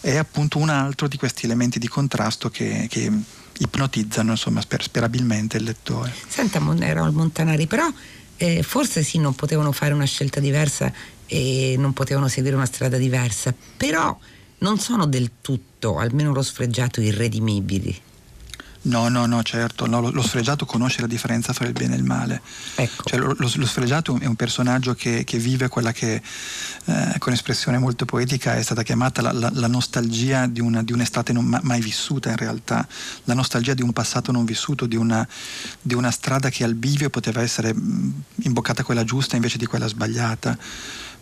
è 0.00 0.16
appunto 0.16 0.58
un 0.58 0.70
altro 0.70 1.08
di 1.08 1.16
questi 1.16 1.44
elementi 1.44 1.78
di 1.78 1.88
contrasto 1.88 2.48
che, 2.48 2.86
che 2.88 3.12
ipnotizzano 3.58 4.32
insomma, 4.32 4.60
sper- 4.60 4.82
sperabilmente 4.82 5.56
il 5.56 5.64
lettore. 5.64 6.12
Senta 6.26 6.60
Monero 6.60 7.10
Montanari, 7.12 7.66
però 7.66 7.88
eh, 8.36 8.62
forse 8.62 9.02
sì, 9.02 9.18
non 9.18 9.34
potevano 9.34 9.72
fare 9.72 9.94
una 9.94 10.04
scelta 10.04 10.40
diversa 10.40 10.92
e 11.26 11.74
non 11.78 11.92
potevano 11.92 12.28
seguire 12.28 12.54
una 12.56 12.66
strada 12.66 12.96
diversa, 12.96 13.54
però 13.76 14.16
non 14.58 14.78
sono 14.78 15.06
del 15.06 15.32
tutto, 15.40 15.98
almeno 15.98 16.32
lo 16.32 16.42
sfregiato, 16.42 17.00
irredimibili. 17.00 18.02
No, 18.86 19.08
no, 19.08 19.26
no, 19.26 19.42
certo, 19.42 19.86
no, 19.86 20.00
lo, 20.00 20.10
lo, 20.10 20.22
sfregiato 20.22 20.64
conosce 20.64 21.00
la 21.00 21.08
differenza 21.08 21.52
fra 21.52 21.66
il 21.66 21.72
bene 21.72 21.94
e 21.94 21.98
il 21.98 22.04
male. 22.04 22.40
Ecco. 22.76 23.02
Cioè, 23.04 23.18
lo, 23.18 23.34
lo, 23.36 23.50
lo, 23.52 23.66
sfregiato 23.66 24.16
è 24.20 24.26
un 24.26 24.36
personaggio 24.36 24.94
che, 24.94 25.24
che 25.24 25.38
vive 25.38 25.66
quella 25.68 25.90
che, 25.90 26.22
eh, 26.84 27.14
con 27.18 27.32
espressione 27.32 27.78
molto 27.78 28.04
poetica, 28.04 28.54
è 28.54 28.62
stata 28.62 28.84
chiamata 28.84 29.22
la, 29.22 29.32
la, 29.32 29.50
la 29.52 29.66
nostalgia 29.66 30.46
di, 30.46 30.60
una, 30.60 30.84
di, 30.84 30.92
un'estate 30.92 31.32
non 31.32 31.46
ma, 31.46 31.58
mai 31.64 31.80
vissuta 31.80 32.30
in 32.30 32.36
realtà, 32.36 32.86
la 33.24 33.34
nostalgia 33.34 33.74
di 33.74 33.82
un 33.82 33.92
passato 33.92 34.30
non 34.30 34.44
vissuto, 34.44 34.86
di 34.86 34.96
una, 34.96 35.26
di 35.82 35.94
una 35.94 36.12
strada 36.12 36.48
che 36.48 36.62
al 36.62 36.74
bivio 36.74 37.10
poteva 37.10 37.42
essere 37.42 37.74
imboccata 38.42 38.84
quella 38.84 39.02
giusta 39.02 39.34
invece 39.34 39.58
di 39.58 39.66
quella 39.66 39.88
sbagliata. 39.88 40.56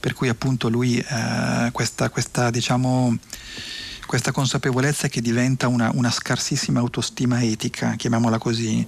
Per 0.00 0.12
cui 0.12 0.28
appunto 0.28 0.68
lui 0.68 0.98
eh, 0.98 1.70
questa, 1.72 2.10
questa 2.10 2.50
diciamo 2.50 3.16
questa 4.06 4.32
consapevolezza 4.32 5.08
che 5.08 5.20
diventa 5.20 5.68
una, 5.68 5.90
una 5.94 6.10
scarsissima 6.10 6.80
autostima 6.80 7.42
etica, 7.42 7.94
chiamiamola 7.96 8.38
così, 8.38 8.86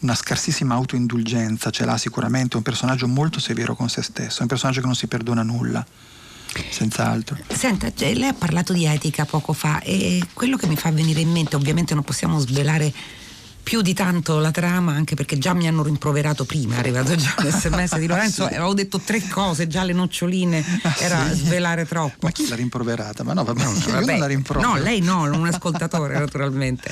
una 0.00 0.14
scarsissima 0.14 0.74
autoindulgenza, 0.74 1.70
ce 1.70 1.84
l'ha 1.84 1.96
sicuramente, 1.96 2.54
è 2.54 2.56
un 2.56 2.62
personaggio 2.62 3.06
molto 3.08 3.40
severo 3.40 3.74
con 3.74 3.88
se 3.88 4.02
stesso, 4.02 4.38
è 4.38 4.42
un 4.42 4.48
personaggio 4.48 4.80
che 4.80 4.86
non 4.86 4.94
si 4.94 5.06
perdona 5.06 5.42
nulla. 5.42 5.84
Senz'altro. 6.70 7.36
Senta, 7.46 7.92
cioè, 7.94 8.14
lei 8.14 8.28
ha 8.28 8.34
parlato 8.34 8.72
di 8.72 8.86
etica 8.86 9.26
poco 9.26 9.52
fa 9.52 9.80
e 9.80 10.22
quello 10.32 10.56
che 10.56 10.66
mi 10.66 10.76
fa 10.76 10.90
venire 10.90 11.20
in 11.20 11.30
mente, 11.30 11.56
ovviamente 11.56 11.94
non 11.94 12.02
possiamo 12.02 12.38
svelare 12.38 12.92
più 13.68 13.82
di 13.82 13.92
tanto 13.92 14.38
la 14.38 14.50
trama, 14.50 14.94
anche 14.94 15.14
perché 15.14 15.36
già 15.36 15.52
mi 15.52 15.68
hanno 15.68 15.82
rimproverato 15.82 16.46
prima, 16.46 16.76
è 16.76 16.78
arrivato 16.78 17.14
già 17.16 17.34
l'SMS 17.36 17.98
di 17.98 18.06
Lorenzo, 18.08 18.46
sì. 18.46 18.54
avevo 18.54 18.72
detto 18.72 18.98
tre 18.98 19.20
cose, 19.28 19.66
già 19.66 19.84
le 19.84 19.92
noccioline, 19.92 20.64
ah, 20.84 20.96
era 21.00 21.28
sì. 21.28 21.44
svelare 21.44 21.84
troppo. 21.84 22.16
Ma 22.22 22.30
chi 22.30 22.48
l'ha 22.48 22.54
rimproverata? 22.54 23.24
Ma 23.24 23.34
no, 23.34 23.44
vabbè, 23.44 23.62
no, 23.62 23.70
vabbè. 23.70 24.18
non 24.18 24.54
la 24.54 24.60
No, 24.62 24.76
lei 24.78 25.02
no, 25.02 25.24
un 25.24 25.46
ascoltatore 25.46 26.16
naturalmente. 26.18 26.90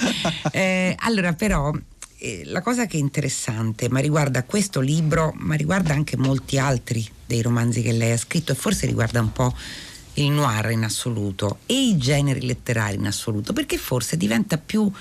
Eh, 0.52 0.94
allora, 0.98 1.32
però, 1.32 1.72
eh, 2.18 2.42
la 2.44 2.60
cosa 2.60 2.84
che 2.84 2.98
è 2.98 3.00
interessante, 3.00 3.88
ma 3.88 4.00
riguarda 4.00 4.44
questo 4.44 4.80
libro, 4.80 5.32
ma 5.36 5.54
riguarda 5.54 5.94
anche 5.94 6.18
molti 6.18 6.58
altri 6.58 7.08
dei 7.24 7.40
romanzi 7.40 7.80
che 7.80 7.92
lei 7.92 8.12
ha 8.12 8.18
scritto 8.18 8.52
e 8.52 8.54
forse 8.54 8.84
riguarda 8.84 9.18
un 9.18 9.32
po' 9.32 9.56
il 10.14 10.28
noir 10.28 10.72
in 10.72 10.84
assoluto 10.84 11.60
e 11.64 11.88
i 11.88 11.96
generi 11.96 12.44
letterari 12.44 12.96
in 12.96 13.06
assoluto, 13.06 13.54
perché 13.54 13.78
forse 13.78 14.18
diventa 14.18 14.58
più 14.58 14.92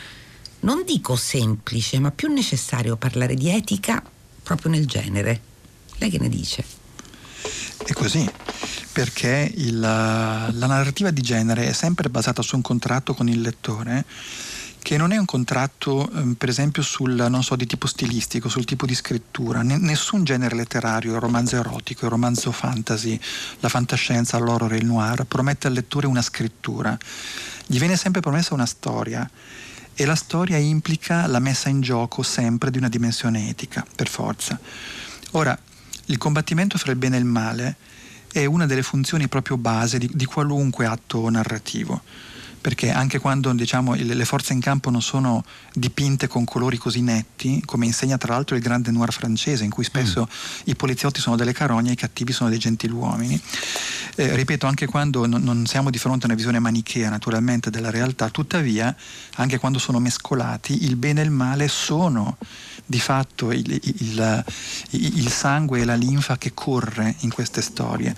non 0.66 0.84
dico 0.84 1.16
semplice, 1.16 2.00
ma 2.00 2.12
più 2.12 2.28
necessario 2.28 2.98
parlare 2.98 3.36
di 3.36 3.50
etica 3.50 4.04
proprio 4.44 4.72
nel 4.72 4.88
genere. 4.88 5.40
Lei 5.98 6.10
che 6.10 6.20
ne 6.20 6.28
dice? 6.28 6.66
È 7.86 7.94
così, 7.94 8.28
perché 8.92 9.52
il, 9.56 9.80
la 9.80 10.50
narrativa 10.52 11.12
di 11.12 11.22
genere 11.22 11.68
è 11.68 11.72
sempre 11.72 12.10
basata 12.10 12.42
su 12.42 12.56
un 12.56 12.64
contratto 12.64 13.14
con 13.14 13.30
il 13.30 13.42
lettore 13.42 14.06
che 14.82 14.98
non 14.98 15.12
è 15.12 15.18
un 15.18 15.26
contratto, 15.26 16.10
ehm, 16.12 16.34
per 16.34 16.50
esempio, 16.50 16.84
sul, 16.84 17.40
so, 17.42 17.56
di 17.56 17.66
tipo 17.66 17.88
stilistico, 17.88 18.50
sul 18.50 18.66
tipo 18.66 18.86
di 18.86 18.94
scrittura. 18.94 19.64
Nessun 19.64 20.24
genere 20.24 20.56
letterario, 20.56 21.14
il 21.14 21.20
romanzo 21.20 21.56
erotico, 21.56 22.06
il 22.06 22.12
romanzo 22.12 22.52
fantasy, 22.52 23.20
la 23.62 23.70
fantascienza, 23.70 24.38
l'horror 24.38 24.74
e 24.74 24.78
il 24.78 24.86
noir, 24.86 25.26
promette 25.26 25.66
al 25.66 25.74
lettore 25.74 26.06
una 26.06 26.22
scrittura. 26.22 26.96
Gli 27.66 27.80
viene 27.80 27.98
sempre 27.98 28.22
promessa 28.22 28.54
una 28.54 28.68
storia 28.68 29.28
e 29.96 30.06
la 30.06 30.16
storia 30.16 30.58
implica 30.58 31.26
la 31.28 31.40
messa 31.40 31.70
in 31.70 31.82
gioco 31.82 32.22
sempre 32.22 32.70
di 32.70 32.78
una 32.78 32.90
dimensione 32.90 33.50
etica, 33.50 33.86
per 33.96 34.10
forza. 34.10 34.60
Ora, 35.32 35.58
il 36.06 36.18
combattimento 36.18 36.78
fra 36.78 36.92
il 36.92 36.98
bene 36.98 37.16
e 37.16 37.20
il 37.20 37.26
male 37.26 37.76
è 38.32 38.46
una 38.46 38.66
delle 38.66 38.84
funzioni 38.84 39.28
proprio 39.28 39.58
base 39.58 39.98
di, 39.98 40.10
di 40.14 40.26
qualunque 40.26 40.86
atto 40.86 41.30
narrativo 41.30 42.02
perché 42.66 42.90
anche 42.90 43.20
quando 43.20 43.54
diciamo, 43.54 43.94
le 43.94 44.26
forze 44.26 44.54
in 44.54 44.60
campo 44.60 44.90
non 44.90 45.04
sono 45.04 45.46
dipinte 45.72 46.26
con 46.26 46.46
colori 46.46 46.78
così 46.78 47.02
netti, 47.02 47.62
come 47.64 47.86
insegna 47.86 48.18
tra 48.18 48.34
l'altro 48.34 48.56
il 48.56 48.64
grande 48.64 48.90
noir 48.90 49.14
francese, 49.14 49.64
in 49.64 49.70
cui 49.70 49.84
spesso 49.84 50.22
mm. 50.22 50.62
i 50.64 50.76
poliziotti 50.76 51.20
sono 51.20 51.36
delle 51.36 51.54
carogne 51.54 51.90
e 51.90 51.94
i 51.94 51.96
cattivi 51.96 52.34
sono 52.34 52.50
dei 52.50 52.58
gentiluomini, 52.58 53.40
eh, 54.16 54.36
ripeto, 54.36 54.66
anche 54.66 54.86
quando 54.86 55.26
non, 55.26 55.44
non 55.44 55.66
siamo 55.66 55.90
di 55.90 55.98
fronte 55.98 56.24
a 56.24 56.28
una 56.28 56.36
visione 56.36 56.60
manichea 56.60 57.10
naturalmente 57.10 57.70
della 57.70 57.90
realtà, 57.90 58.30
tuttavia, 58.30 58.96
anche 59.36 59.58
quando 59.58 59.78
sono 59.78 60.00
mescolati, 60.00 60.86
il 60.86 60.96
bene 60.96 61.22
e 61.22 61.26
il 61.26 61.32
male 61.32 61.68
sono 61.68 62.38
di 62.86 63.00
fatto 63.00 63.52
il, 63.52 63.80
il, 63.84 64.46
il, 64.92 65.30
sangue 65.30 65.82
e 65.82 65.86
la 65.86 65.96
linfa 65.96 66.38
che 66.38 66.54
corre 66.54 67.16
in 67.20 67.32
queste 67.32 67.62
storie. 67.62 68.16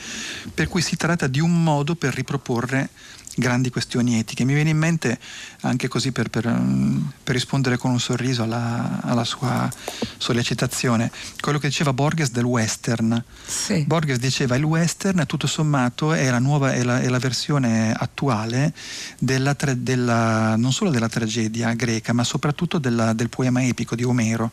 Per 0.53 0.67
cui 0.67 0.81
si 0.81 0.95
tratta 0.95 1.27
di 1.27 1.39
un 1.39 1.63
modo 1.63 1.95
per 1.95 2.13
riproporre 2.13 2.89
grandi 3.38 3.69
questioni 3.69 4.17
etiche. 4.17 4.43
Mi 4.43 4.54
viene 4.54 4.71
in 4.71 4.78
mente 4.78 5.19
anche 5.62 5.88
così 5.88 6.12
per, 6.12 6.30
per, 6.30 6.43
per 6.43 7.34
rispondere 7.34 7.78
con 7.78 7.91
un 7.91 8.00
sorriso 8.00 8.43
alla, 8.43 9.00
alla, 9.04 9.23
sua 9.23 9.69
sollecitazione, 10.17 11.12
quello 11.39 11.60
che 11.60 11.67
diceva 11.67 11.93
Borges 11.93 12.32
del 12.32 12.43
western. 12.43 13.23
Sì. 13.45 13.84
Borges 13.86 14.17
diceva 14.17 14.56
il 14.56 14.63
western 14.63 15.26
tutto 15.26 15.47
sommato 15.47 16.13
è 16.13 16.30
la, 16.30 16.39
nuova, 16.39 16.73
è 16.73 16.84
la, 16.84 17.00
è 17.00 17.08
la 17.08 17.19
versione 17.19 17.93
attuale 17.93 18.73
della, 19.19 19.56
della, 19.76 20.56
non 20.56 20.73
solo 20.73 20.89
della 20.89 21.10
tragedia 21.10 21.73
greca 21.73 22.13
ma 22.13 22.23
soprattutto 22.23 22.78
della, 22.78 23.13
del 23.13 23.30
poema 23.30 23.63
epico 23.63 23.95
di 23.95 24.04
Omero, 24.04 24.52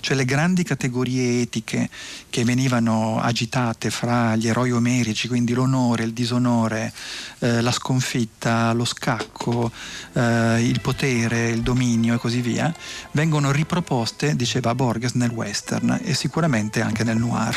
cioè 0.00 0.16
le 0.16 0.24
grandi 0.24 0.62
categorie 0.62 1.40
etiche 1.40 1.88
che 2.28 2.44
venivano 2.44 3.20
agitate 3.20 3.90
fra 3.90 4.36
gli 4.36 4.48
eroi 4.48 4.72
omerici, 4.72 5.28
quindi 5.28 5.54
l'onore, 5.54 6.04
il 6.04 6.12
disonore, 6.12 6.92
eh, 7.38 7.60
la 7.60 7.72
sconfitta, 7.72 8.25
lo 8.72 8.84
scacco, 8.84 9.70
eh, 10.12 10.62
il 10.62 10.80
potere, 10.80 11.48
il 11.48 11.62
dominio 11.62 12.14
e 12.14 12.18
così 12.18 12.40
via, 12.40 12.72
vengono 13.12 13.50
riproposte, 13.50 14.36
diceva 14.36 14.74
Borges, 14.74 15.12
nel 15.12 15.30
western 15.30 16.00
e 16.02 16.14
sicuramente 16.14 16.80
anche 16.80 17.04
nel 17.04 17.16
noir. 17.16 17.56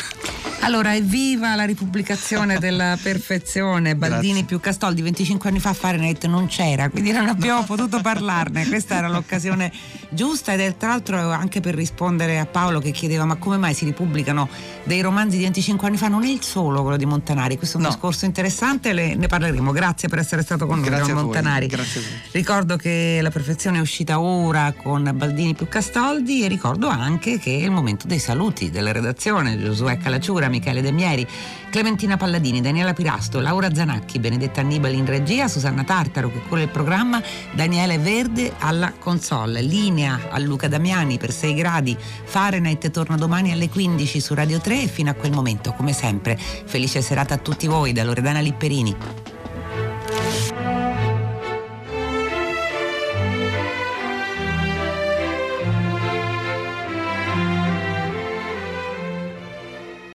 Allora, 0.62 0.94
evviva 0.94 1.56
la 1.56 1.64
ripubblicazione 1.64 2.60
della 2.60 2.98
perfezione, 3.02 3.96
Baldini 3.96 4.28
Grazie. 4.28 4.44
più 4.44 4.60
Castoldi, 4.60 5.02
25 5.02 5.50
anni 5.50 5.60
fa 5.60 5.74
Fahrenheit 5.74 6.26
non 6.26 6.48
c'era, 6.48 6.90
quindi 6.90 7.12
non 7.12 7.28
abbiamo 7.28 7.64
potuto 7.64 8.02
parlarne, 8.02 8.68
questa 8.68 8.96
era 8.96 9.08
l'occasione 9.08 9.72
giusta 10.10 10.54
ed 10.54 10.60
è 10.60 10.76
tra 10.76 10.90
l'altro 10.90 11.32
anche 11.32 11.62
per 11.62 11.76
rispondere 11.76 12.40
a 12.40 12.46
Paolo 12.46 12.80
che 12.80 12.92
chiedeva 12.92 13.26
ma 13.26 13.36
come 13.36 13.58
mai 13.58 13.74
si 13.74 13.86
ripubblicano 13.86 14.50
dei 14.84 15.02
romanzi 15.02 15.38
di 15.38 15.44
25 15.44 15.88
anni 15.88 15.98
fa, 15.98 16.08
non 16.08 16.24
è 16.24 16.30
il 16.30 16.44
solo 16.44 16.82
quello 16.82 16.98
di 16.98 17.06
Montanari, 17.06 17.58
questo 17.58 17.78
è 17.78 17.80
un 17.80 17.86
no. 17.86 17.94
discorso 17.94 18.26
interessante, 18.26 18.94
le, 18.94 19.16
ne 19.16 19.28
parleremo, 19.28 19.72
grazie 19.72 20.10
per 20.10 20.20
essere 20.20 20.42
stato 20.42 20.59
con 20.66 20.80
noi 20.80 20.90
Grazie 20.90 21.14
Montanari. 21.14 21.68
Grazie 21.68 22.02
Ricordo 22.32 22.76
che 22.76 23.20
La 23.22 23.32
perfezione 23.32 23.78
è 23.78 23.82
uscita 23.82 24.20
ora 24.20 24.74
con 24.74 25.12
Baldini 25.14 25.54
più 25.54 25.68
Castoldi 25.68 26.44
e 26.44 26.48
ricordo 26.48 26.88
anche 26.88 27.40
che 27.40 27.52
è 27.52 27.64
il 27.64 27.72
momento 27.72 28.08
dei 28.08 28.20
saluti 28.20 28.70
della 28.70 28.92
redazione, 28.92 29.58
Giosuè 29.58 29.98
Calacciura, 29.98 30.48
Michele 30.50 30.82
De 30.82 30.92
Mieri, 30.92 31.28
Clementina 31.70 32.18
Palladini, 32.18 32.62
Daniela 32.62 32.94
Pirasto, 32.94 33.40
Laura 33.40 33.74
Zanacchi, 33.74 34.20
Benedetta 34.20 34.62
Annibali 34.62 34.98
in 34.98 35.06
regia, 35.06 35.48
Susanna 35.48 35.84
Tartaro 35.84 36.32
che 36.32 36.42
cura 36.48 36.62
il 36.62 36.70
programma, 36.70 37.22
Daniele 37.52 37.98
Verde 38.00 38.54
alla 38.60 38.94
console. 38.98 39.62
Linea 39.62 40.20
a 40.30 40.40
Luca 40.40 40.68
Damiani 40.68 41.18
per 41.18 41.32
6 41.32 41.54
gradi. 41.54 41.96
Fahrenheit 42.24 42.90
torna 42.90 43.16
domani 43.16 43.52
alle 43.52 43.70
15 43.70 44.20
su 44.20 44.34
Radio 44.34 44.60
3 44.60 44.84
e 44.84 44.88
fino 44.88 45.12
a 45.12 45.14
quel 45.14 45.32
momento, 45.32 45.74
come 45.74 45.94
sempre, 45.94 46.38
felice 46.38 47.02
serata 47.02 47.36
a 47.36 47.38
tutti 47.38 47.68
voi 47.68 47.92
da 47.92 48.04
Loredana 48.04 48.40
Lipperini. 48.40 49.39